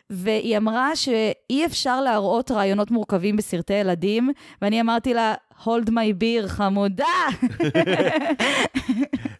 [0.09, 4.29] והיא אמרה שאי אפשר להראות רעיונות מורכבים בסרטי ילדים,
[4.61, 7.05] ואני אמרתי לה, hold my beer, חמודה.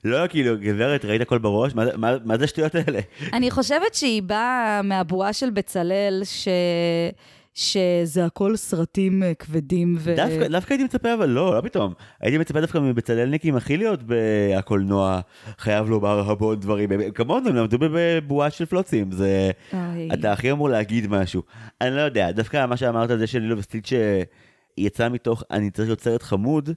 [0.03, 1.75] לא, כאילו, גברת, ראית הכל בראש?
[1.75, 2.99] מה, מה, מה זה השטויות האלה?
[3.33, 6.47] אני חושבת שהיא באה מהבועה של בצלאל, ש...
[7.59, 10.15] שזה הכל סרטים אה, כבדים ו...
[10.15, 11.93] דווקא, דווקא הייתי מצפה, אבל לא, לא פתאום.
[12.21, 15.19] הייתי מצפה דווקא מבצלאלניקים הכי להיות בקולנוע,
[15.57, 16.89] חייב לומר המון דברים.
[17.15, 19.51] כמונו, הם למדו בבועה של פלוצים, זה...
[19.73, 20.09] אוי.
[20.13, 21.43] אתה הכי אמור להגיד משהו.
[21.81, 23.89] אני לא יודע, דווקא מה שאמרת זה של לילו וסטיץ'
[24.77, 26.69] שיצא מתוך אני צריך להיות סרט חמוד,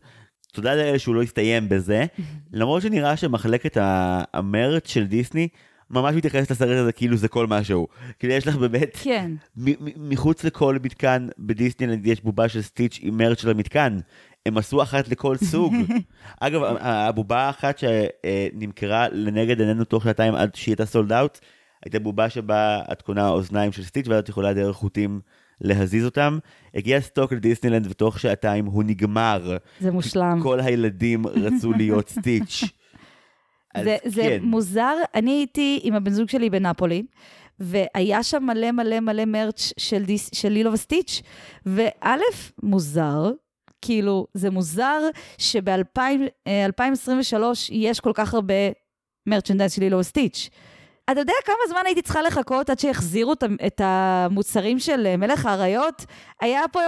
[0.53, 2.05] תודה לאלה שהוא לא הסתיים בזה,
[2.53, 5.49] למרות שנראה שמחלקת המרץ של דיסני
[5.92, 7.88] ממש מתייחסת לסרט הזה כאילו זה כל משהו.
[8.18, 9.31] כאילו יש לך באמת, כן.
[9.96, 13.98] מחוץ לכל מתקן בדיסנילנד יש בובה של סטיץ' עם מרץ של המתקן.
[14.46, 15.74] הם עשו אחת לכל סוג.
[16.40, 21.38] אגב, הבובה האחת שנמכרה לנגד עינינו תוך שנתיים עד שהיא הייתה סולד אאוט,
[21.85, 25.20] הייתה בובה שבה את קונה אוזניים של סטיץ' ואז את יכולה דרך חוטים
[25.61, 26.38] להזיז אותם.
[26.74, 29.57] הגיע סטוק לדיסנילנד ותוך שעתיים הוא נגמר.
[29.81, 30.40] זה מושלם.
[30.42, 32.64] כל הילדים רצו להיות סטיץ'.
[33.74, 34.38] אז זה, זה כן.
[34.42, 37.02] מוזר, אני הייתי עם הבן זוג שלי בנפולי,
[37.58, 41.22] והיה שם מלא מלא מלא מרץ' של, דיס, של לילו וסטיץ',
[41.66, 42.16] וא',
[42.62, 43.32] מוזר,
[43.82, 45.00] כאילו, זה מוזר
[45.38, 47.35] שב-2023
[47.70, 48.54] יש כל כך הרבה
[49.26, 50.50] מרצ'נדייז של לילו וסטיץ'.
[51.10, 53.32] אתה יודע כמה זמן הייתי צריכה לחכות עד שיחזירו
[53.66, 56.04] את המוצרים של אה, מלך האריות?
[56.40, 56.80] היה פה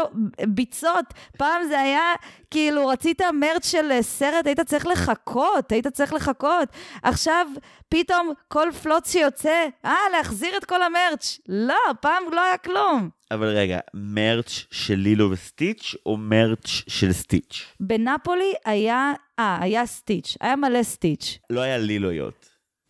[0.49, 1.05] ביצות,
[1.39, 2.15] פעם זה היה
[2.51, 6.69] כאילו רצית מרץ של אה, סרט, היית צריך לחכות, היית צריך לחכות.
[7.03, 7.47] עכשיו
[7.89, 11.39] פתאום כל פלוץ שיוצא, אה, להחזיר את כל המרץ'.
[11.49, 13.11] לא, פעם לא היה כלום.
[13.31, 17.67] אבל רגע, מרץ' של לילו וסטיץ' או מרץ' של סטיץ'?
[17.81, 21.39] בנפולי היה, אה, היה סטיץ', היה מלא סטיץ'.
[21.51, 22.47] לא היה לילויות.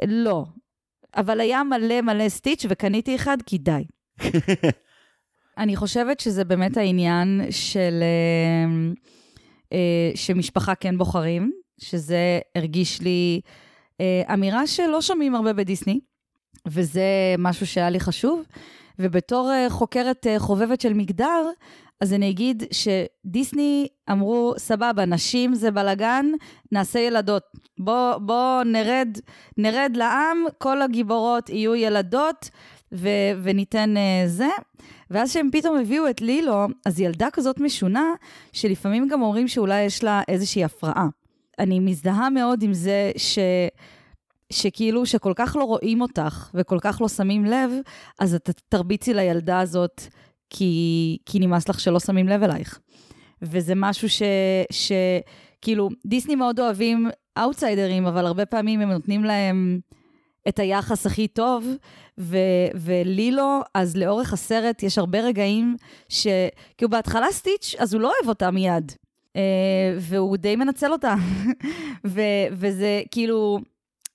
[0.07, 0.45] לא.
[1.17, 3.85] אבל היה מלא מלא סטיץ' וקניתי אחד כי די.
[5.59, 8.03] אני חושבת שזה באמת העניין של...
[8.03, 8.95] אה,
[9.73, 13.41] אה, שמשפחה כן בוחרים, שזה הרגיש לי
[14.01, 16.01] אה, אמירה שלא שומעים הרבה בדיסני,
[16.69, 18.43] וזה משהו שהיה לי חשוב.
[18.99, 21.51] ובתור אה, חוקרת חובבת של מגדר,
[22.01, 26.27] אז אני אגיד שדיסני אמרו, סבבה, נשים זה בלאגן,
[26.73, 27.43] נעשה ילדות.
[27.79, 29.19] בוא, בוא נרד,
[29.57, 32.51] נרד לעם, כל הגיבורות יהיו ילדות,
[32.95, 33.09] ו,
[33.43, 34.49] וניתן uh, זה.
[35.11, 38.13] ואז שהם פתאום הביאו את לילו, אז ילדה כזאת משונה,
[38.53, 41.07] שלפעמים גם אומרים שאולי יש לה איזושהי הפרעה.
[41.59, 43.39] אני מזדהה מאוד עם זה ש...
[44.51, 47.71] שכאילו, שכל כך לא רואים אותך וכל כך לא שמים לב,
[48.19, 50.03] אז את תרביצי לילדה הזאת
[50.57, 52.79] כי, כי נמאס לך שלא שמים לב אלייך.
[53.43, 54.23] וזה משהו ש...
[54.71, 54.93] ש
[55.63, 59.81] כאילו, דיסני מאוד אוהבים אאוטסיידרים, אבל הרבה פעמים הם נותנים להם
[60.49, 61.67] את היחס הכי טוב,
[62.19, 62.37] ו,
[62.75, 65.77] ולילו, אז לאורך הסרט יש הרבה רגעים
[66.09, 66.27] ש...
[66.77, 68.93] כאילו, בהתחלה סטיץ', אז הוא לא אוהב אותה מיד,
[69.37, 71.15] אה, והוא די מנצל אותה.
[72.07, 72.21] ו,
[72.53, 73.59] וזה כאילו,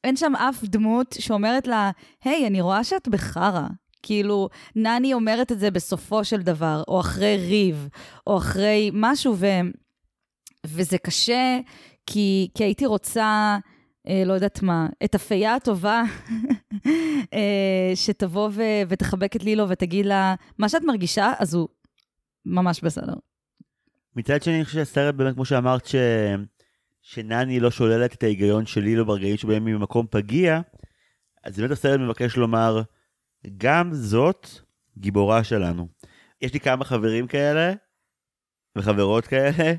[0.04, 1.91] אין שם אף דמות שאומרת לה,
[2.23, 3.67] היי, אני רואה שאת בחרא.
[4.03, 7.89] כאילו, נני אומרת את זה בסופו של דבר, או אחרי ריב,
[8.27, 9.45] או אחרי משהו, ו...
[10.65, 11.59] וזה קשה,
[12.05, 13.57] כי, כי הייתי רוצה,
[14.07, 16.03] אה, לא יודעת מה, את הפייה הטובה,
[17.33, 18.62] אה, שתבוא ו...
[18.89, 21.67] ותחבק את לילו ותגיד לה, מה שאת מרגישה, אז הוא
[22.45, 23.13] ממש בסדר.
[24.15, 25.95] מצד שני, אני חושב שהסרט באמת, כמו שאמרת, ש...
[27.01, 30.62] שנני לא שוללת את ההיגיון של לילו ברגעים שבהם היא במקום פגיע,
[31.43, 32.81] אז באמת הסרט מבקש לומר,
[33.58, 34.49] גם זאת
[34.97, 35.88] גיבורה שלנו.
[36.41, 37.73] יש לי כמה חברים כאלה,
[38.78, 39.73] וחברות כאלה,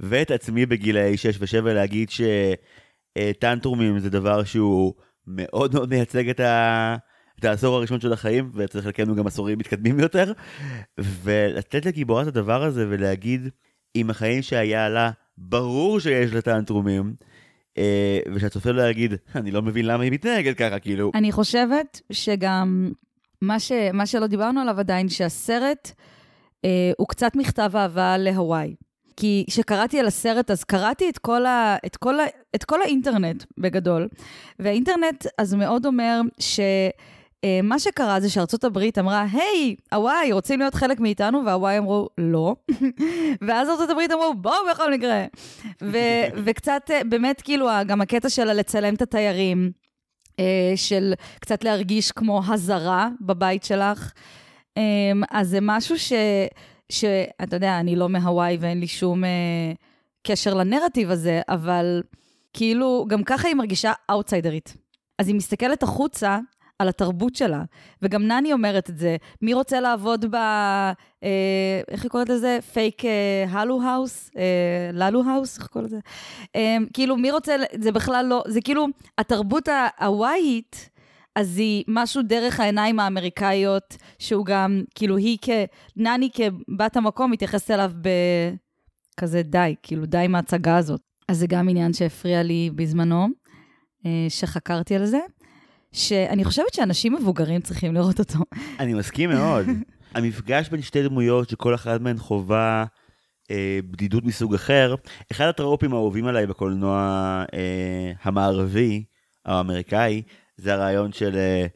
[0.00, 2.08] ואת עצמי בגילאי 6 ו-7 להגיד
[3.18, 4.94] שטנטרומים זה דבר שהוא
[5.26, 6.96] מאוד מאוד מייצג את, ה...
[7.38, 10.32] את העשור הראשון של החיים, ואצל חלקנו גם עשורים מתקדמים יותר,
[10.98, 13.48] ולתת לגיבורה את הדבר הזה ולהגיד,
[13.94, 17.14] עם החיים שהיה לה, ברור שיש לה טנטרומים,
[17.78, 21.10] אה, ושהצופה לא יגיד, אני לא מבין למה היא מתנהגת ככה, כאילו.
[21.14, 22.92] אני חושבת שגם
[23.42, 23.72] מה, ש...
[23.92, 25.92] מה שלא דיברנו עליו עדיין, שהסרט
[26.64, 28.74] אה, הוא קצת מכתב אהבה להוואי.
[29.16, 31.76] כי כשקראתי על הסרט, אז קראתי את כל, ה...
[31.86, 32.24] את, כל ה...
[32.54, 34.08] את כל האינטרנט בגדול,
[34.58, 36.60] והאינטרנט אז מאוד אומר ש...
[37.44, 41.42] אה, מה שקרה זה שארצות הברית אמרה, היי, הוואי, רוצים להיות חלק מאיתנו?
[41.44, 42.56] והוואי אמרו, לא.
[43.46, 45.24] ואז ארצות הברית אמרו, בואו בכל מקרה.
[45.82, 49.70] ו- וקצת, אה, באמת, כאילו, גם הקטע של לצלם את התיירים,
[50.76, 54.12] של קצת להרגיש כמו הזרה בבית שלך.
[54.76, 54.82] אה,
[55.30, 56.12] אז זה משהו ש...
[56.92, 59.72] שאתה יודע, אני לא מהוואי ואין לי שום אה,
[60.22, 62.02] קשר לנרטיב הזה, אבל
[62.52, 64.76] כאילו, גם ככה היא מרגישה אאוטסיידרית.
[65.18, 66.38] אז היא מסתכלת החוצה,
[66.78, 67.62] על התרבות שלה.
[68.02, 70.34] וגם נני אומרת את זה, מי רוצה לעבוד ב...
[70.34, 72.58] אה, איך היא קוראת לזה?
[72.72, 74.30] פייק אה, הלואו האוס?
[74.36, 75.58] אה, לואו house?
[75.58, 75.98] איך קוראים לזה?
[76.56, 77.56] אה, כאילו, מי רוצה...
[77.80, 78.42] זה בכלל לא...
[78.46, 78.86] זה כאילו,
[79.18, 79.68] התרבות
[80.00, 80.90] הוואית...
[81.36, 85.48] אז היא משהו דרך העיניים האמריקאיות, שהוא גם, כאילו, היא כ...
[85.96, 87.92] נני כבת המקום מתייחסת אליו
[89.16, 91.00] בכזה די, כאילו, די מההצגה הזאת.
[91.28, 93.28] אז זה גם עניין שהפריע לי בזמנו,
[94.06, 95.18] אה, שחקרתי על זה,
[95.96, 98.38] שאני חושבת שאנשים מבוגרים צריכים לראות אותו.
[98.80, 99.66] אני מסכים מאוד.
[100.14, 102.84] המפגש בין שתי דמויות שכל אחת מהן חווה
[103.50, 104.94] אה, בדידות מסוג אחר,
[105.32, 106.98] אחד הטרופים האהובים עליי בקולנוע
[107.54, 109.04] אה, המערבי,
[109.44, 110.22] האמריקאי,
[110.56, 111.66] זה הרעיון של אה,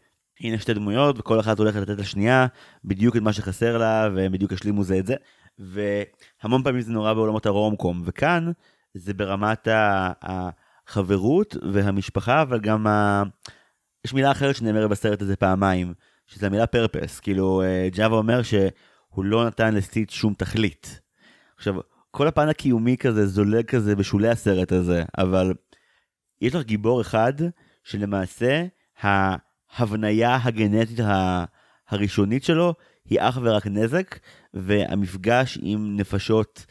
[0.40, 2.46] הנה שתי דמויות וכל אחת הולכת לתת לשנייה
[2.84, 5.14] בדיוק את מה שחסר לה והם בדיוק השלימו זה את זה.
[5.58, 8.50] והמון פעמים זה נורא בעולמות הרומקום וכאן
[8.94, 9.68] זה ברמת
[10.22, 13.22] החברות והמשפחה אבל גם ה...
[14.04, 15.94] יש מילה אחרת שנאמרת בסרט הזה פעמיים
[16.26, 21.00] שזה המילה פרפס כאילו אה, ג'אווה אומר שהוא לא נתן לסטיץ' שום תכלית.
[21.56, 21.74] עכשיו
[22.10, 25.54] כל הפן הקיומי כזה זולג כזה בשולי הסרט הזה אבל
[26.40, 27.32] יש לך גיבור אחד
[27.84, 28.64] שלמעשה
[29.00, 30.98] ההבניה הגנטית
[31.88, 32.74] הראשונית שלו
[33.10, 34.18] היא אך ורק נזק,
[34.54, 36.66] והמפגש עם נפשות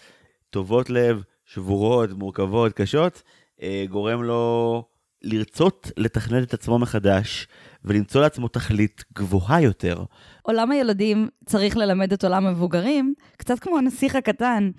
[0.50, 3.24] טובות לב, שבורות, מורכבות, קשות,
[3.62, 4.84] אה, גורם לו
[5.22, 7.48] לרצות לתכנת את עצמו מחדש
[7.86, 10.04] ולמצוא לעצמו תכלית גבוהה יותר.
[10.42, 14.72] עולם הילדים צריך ללמד את עולם המבוגרים, קצת כמו הנסיך הקטן,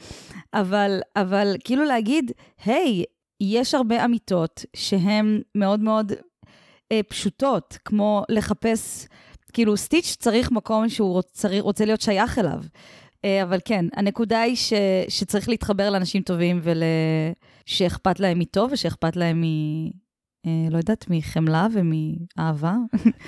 [0.55, 2.33] אבל, אבל כאילו להגיד,
[2.65, 3.05] היי, hey,
[3.41, 6.13] יש הרבה אמיתות שהן מאוד מאוד
[6.93, 9.07] אה, פשוטות, כמו לחפש,
[9.53, 12.61] כאילו סטיץ' צריך מקום שהוא רוצ, רוצה להיות שייך אליו.
[13.25, 14.73] אה, אבל כן, הנקודה היא ש,
[15.09, 16.61] שצריך להתחבר לאנשים טובים
[17.67, 19.91] ושאכפת להם מטוב ושאכפת להם מ...
[20.47, 22.75] אה, לא יודעת, מחמלה ומאהבה.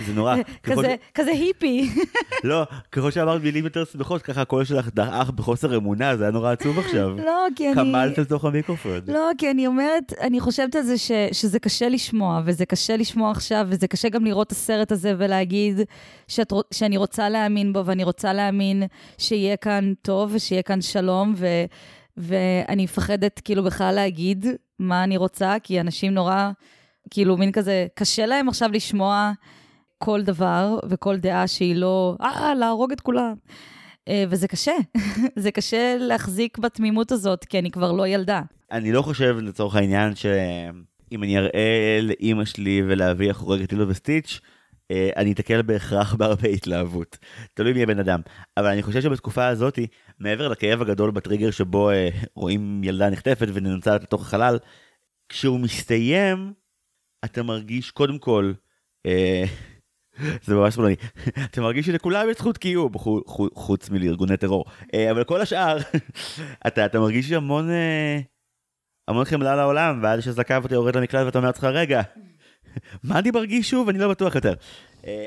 [0.06, 0.36] זה נורא.
[1.14, 1.90] כזה, היפי.
[2.44, 6.52] לא, ככל שאמרת מילים יותר שמחות, ככה הקול שלך דעך בחוסר אמונה, זה היה נורא
[6.52, 7.16] עצוב עכשיו.
[7.16, 7.74] לא, כי אני...
[7.74, 9.00] קמלת לתוך המיקרופון.
[9.08, 10.94] לא, כי אני אומרת, אני חושבת על זה
[11.32, 15.80] שזה קשה לשמוע, וזה קשה לשמוע עכשיו, וזה קשה גם לראות את הסרט הזה ולהגיד
[16.72, 18.82] שאני רוצה להאמין בו, ואני רוצה להאמין
[19.18, 21.46] שיהיה כאן טוב ושיהיה כאן שלום, ו,
[22.16, 24.46] ואני מפחדת כאילו בכלל להגיד
[24.78, 26.50] מה אני רוצה, כי אנשים נורא...
[27.12, 29.32] כאילו, מין כזה, קשה להם עכשיו לשמוע
[29.98, 33.34] כל דבר וכל דעה שהיא לא, אה, להרוג את כולם.
[34.08, 34.72] אה, וזה קשה,
[35.36, 38.42] זה קשה להחזיק בתמימות הזאת, כי אני כבר לא ילדה.
[38.70, 44.40] אני לא חושב, לצורך העניין, שאם אני אראה לאימא שלי ולאבי איך הורגת וסטיץ',
[44.90, 47.18] אה, אני אתקל בהכרח בהרבה התלהבות.
[47.54, 48.20] תלוי מי הבן אדם.
[48.56, 49.78] אבל אני חושב שבתקופה הזאת,
[50.18, 54.58] מעבר לכאב הגדול בטריגר שבו אה, רואים ילדה נחטפת וננצלת לתוך החלל,
[55.28, 56.52] כשהוא מסתיים,
[57.24, 58.52] אתה מרגיש קודם כל,
[59.06, 59.44] אה,
[60.44, 60.94] זה ממש שמאלני,
[61.50, 62.92] אתה מרגיש שלכולם יש זכות קיום,
[63.54, 64.64] חוץ מלארגוני טרור,
[64.94, 65.78] אה, אבל כל השאר,
[66.66, 68.20] אתה, אתה מרגיש המון, אה,
[69.08, 72.02] המון חמלה לעולם, ואז שזקף אותי יורד למקלט ואתה אומר לעצמך, רגע,
[73.04, 73.88] מה אני מרגיש שוב?
[73.88, 74.54] אני לא בטוח יותר.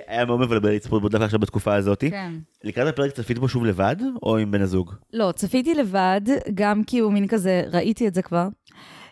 [0.08, 2.04] היה מאוד מבלבל לצפות בו דווקא עכשיו בתקופה הזאת.
[2.10, 2.34] כן.
[2.64, 4.94] לקראת הפרק צפית בו שוב לבד, או עם בן הזוג?
[5.14, 6.22] לא, צפיתי לבד,
[6.54, 8.48] גם כי הוא מין כזה, ראיתי את זה כבר.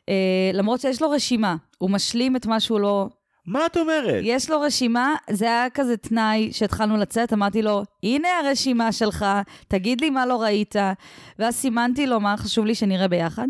[0.09, 3.09] אה, למרות שיש לו רשימה, הוא משלים את מה שהוא לא...
[3.45, 4.21] מה את אומרת?
[4.23, 9.25] יש לו רשימה, זה היה כזה תנאי שהתחלנו לצאת, אמרתי לו, הנה הרשימה שלך,
[9.67, 10.75] תגיד לי מה לא ראית,
[11.39, 13.47] ואז סימנתי לו מה חשוב לי שנראה ביחד.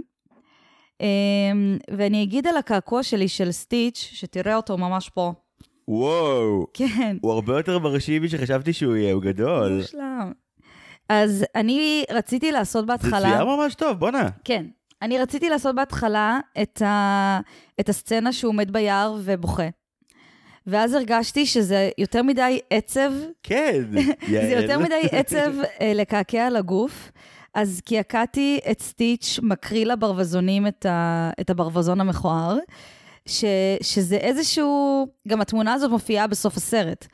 [1.01, 1.07] אה,
[1.97, 5.33] ואני אגיד על הקעקוע שלי של סטיץ', שתראה אותו ממש פה.
[5.87, 6.65] וואו.
[6.73, 7.17] כן.
[7.21, 9.77] הוא הרבה יותר מרשים משחשבתי שהוא יהיה, הוא גדול.
[9.77, 10.31] מושלם.
[11.09, 13.19] אז אני רציתי לעשות בהתחלה...
[13.19, 14.29] זה צייר ממש טוב, בואנה.
[14.43, 14.65] כן.
[15.03, 17.39] אני רציתי לעשות בהתחלה את, ה...
[17.79, 19.67] את הסצנה שהוא עומד ביער ובוכה.
[20.67, 23.11] ואז הרגשתי שזה יותר מדי עצב.
[23.43, 23.81] כן,
[24.29, 27.11] זה יותר מדי עצב אה, לקעקע על הגוף.
[27.53, 31.29] אז קעקעתי את סטיץ' מקריא לברווזונים את, ה...
[31.41, 32.57] את הברווזון המכוער,
[33.25, 33.45] ש...
[33.81, 37.07] שזה איזשהו, גם התמונה הזאת מופיעה בסוף הסרט.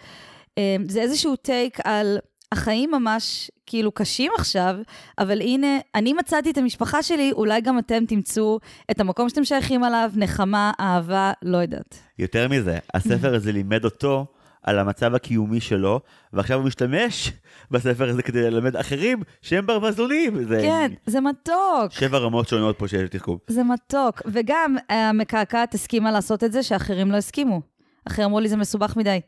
[0.58, 2.20] אה, זה איזשהו טייק על
[2.52, 4.76] החיים ממש כאילו קשים עכשיו,
[5.20, 8.60] אבל הנה, אני מצאתי את המשפחה שלי, אולי גם אתם תמצאו
[8.92, 12.00] את המקום שאתם שייכים עליו, נחמה, אהבה, לא יודעת.
[12.20, 14.26] יותר מזה, הספר הזה לימד אותו
[14.64, 16.00] על המצב הקיומי שלו,
[16.34, 17.32] ועכשיו הוא משתמש
[17.72, 20.44] בספר הזה כדי ללמד אחרים שהם ברווזונים.
[20.44, 20.60] זה...
[20.62, 21.92] כן, זה מתוק.
[21.92, 23.38] שבע רמות שונות פה של תחכום.
[23.48, 27.62] זה מתוק, וגם המקעקעת הסכימה לעשות את זה שאחרים לא הסכימו.
[28.08, 29.20] אחרים אמרו לי זה מסובך מדי.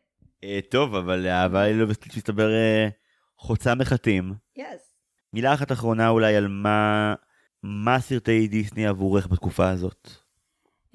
[0.44, 2.50] אה, טוב, אבל האהבה היא לא מסתבר...
[3.42, 4.34] חוצה מחטים.
[4.60, 4.62] Yes.
[5.34, 7.14] מילה אחת אחרונה אולי על מה,
[7.64, 10.10] מה סרטי דיסני עבורך בתקופה הזאת.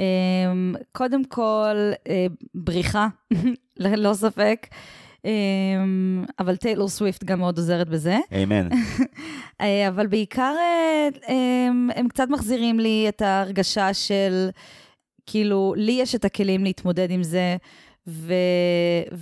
[0.01, 1.76] אמ, קודם כל,
[2.09, 3.09] אה, בריחה,
[3.76, 4.66] ללא ספק.
[5.24, 8.18] אמ, אבל טיילור סוויפט גם מאוד עוזרת בזה.
[8.42, 8.68] אמן.
[9.61, 11.09] אה, אבל בעיקר אה,
[11.68, 14.49] הם, הם קצת מחזירים לי את ההרגשה של,
[15.26, 17.57] כאילו, לי יש את הכלים להתמודד עם זה,
[18.07, 18.34] ו,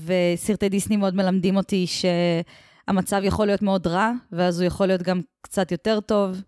[0.05, 1.87] וסרטי דיסני מאוד מלמדים אותי
[2.87, 6.43] שהמצב יכול להיות מאוד רע, ואז הוא יכול להיות גם קצת יותר טוב.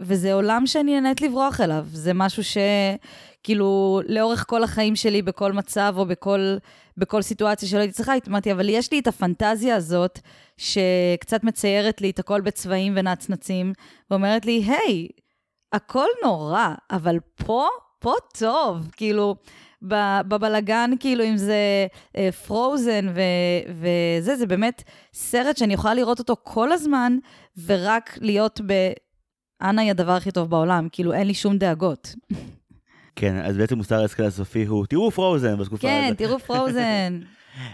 [0.00, 1.84] וזה עולם שאני נהנית לברוח אליו.
[1.92, 6.56] זה משהו שכאילו לאורך כל החיים שלי, בכל מצב או בכל,
[6.96, 10.18] בכל סיטואציה שלא הייתי צריכה, התמדתי, אבל יש לי את הפנטזיה הזאת,
[10.56, 13.72] שקצת מציירת לי את הכל בצבעים ונצנצים,
[14.10, 15.08] ואומרת לי, היי,
[15.72, 17.68] הכל נורא, אבל פה,
[17.98, 18.88] פה טוב.
[18.96, 19.36] כאילו,
[20.28, 21.86] בבלגן, כאילו, אם זה
[22.46, 24.82] פרוזן uh, וזה, זה באמת
[25.12, 27.18] סרט שאני יכולה לראות אותו כל הזמן,
[27.66, 28.72] ורק להיות ב...
[29.62, 32.14] אנה היא הדבר הכי טוב בעולם, כאילו אין לי שום דאגות.
[33.16, 36.18] כן, אז בעצם מוסר ההשכל הסופי הוא, תראו פרוזן בתקופה כן, הזאת.
[36.18, 37.20] כן, תראו פרוזן.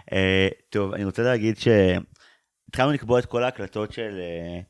[0.07, 0.13] uh,
[0.71, 4.65] טוב, אני רוצה להגיד שהתחלנו לקבוע את כל ההקלטות של, uh,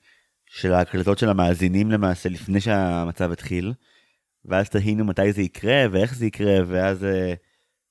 [0.47, 3.73] של ההקלטות של המאזינים למעשה לפני שהמצב התחיל,
[4.45, 7.07] ואז תהינו מתי זה יקרה ואיך זה יקרה, ואז uh,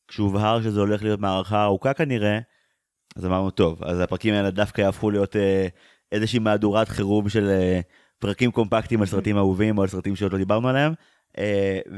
[0.08, 2.40] כשהובהר שזה הולך להיות מערכה ארוכה כנראה,
[3.16, 5.40] אז אמרנו, טוב, אז הפרקים האלה דווקא יהפכו להיות uh,
[6.12, 7.50] איזושהי מהדורת חירום של...
[7.50, 10.94] Uh, פרקים קומפקטיים על סרטים אהובים או על סרטים שעוד לא דיברנו עליהם.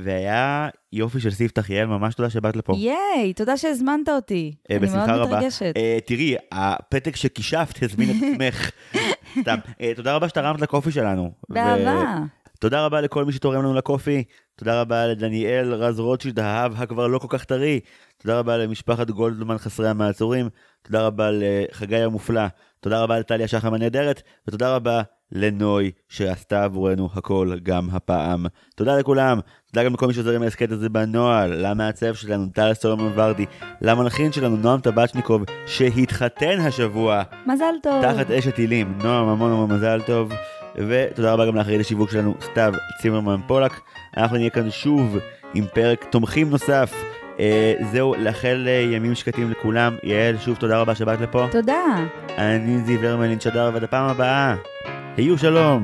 [0.03, 2.73] והיה יופי של ספתח יעל, ממש תודה שבאת לפה.
[2.77, 4.55] ייי, תודה שהזמנת אותי.
[4.69, 5.37] אני מאוד רבה.
[5.37, 5.73] מתרגשת.
[6.05, 8.71] תראי, הפתק שכישפת הזמין את עצמך.
[9.41, 9.57] סתם.
[9.95, 11.31] תודה רבה שתרמת לקופי שלנו.
[11.49, 12.15] באהבה.
[12.61, 14.23] תודה רבה לכל מי שתורם לנו לקופי.
[14.55, 17.79] תודה רבה לדניאל רז רוטשילד, האב הכבר לא כל כך טרי.
[18.17, 20.49] תודה רבה למשפחת גולדמן חסרי המעצורים.
[20.81, 22.41] תודה רבה לחגי המופלא.
[22.79, 24.21] תודה רבה לטליה שחם הנהדרת.
[24.47, 25.01] ותודה רבה
[25.31, 28.45] לנוי שעשתה עבורנו הכל גם הפעם.
[28.75, 29.39] תודה לכולם,
[29.71, 33.45] תודה גם לכל מי שעוזר עם ההסכת הזה בנוהל, למעצב שלנו טל סולומון ורדי,
[33.81, 37.23] למנחין שלנו נועם טבצ'ניקוב שהתחתן השבוע.
[37.47, 38.01] מזל טוב.
[38.01, 40.33] תחת אש הטילים, נועם המון המון מזל טוב.
[40.75, 43.71] ותודה רבה גם לאחראי לשיווק שלנו סתיו צימרמן פולק.
[44.17, 45.17] אנחנו נהיה כאן שוב
[45.53, 46.93] עם פרק תומכים נוסף.
[47.39, 49.95] אה, זהו, לאחל אה, ימים שקטים לכולם.
[50.03, 51.47] יעל, שוב תודה רבה שבאת לפה.
[51.51, 51.83] תודה.
[52.37, 54.55] אני זיו הרמלין שדר, ועד הפעם הבאה.
[55.17, 55.83] היו שלום!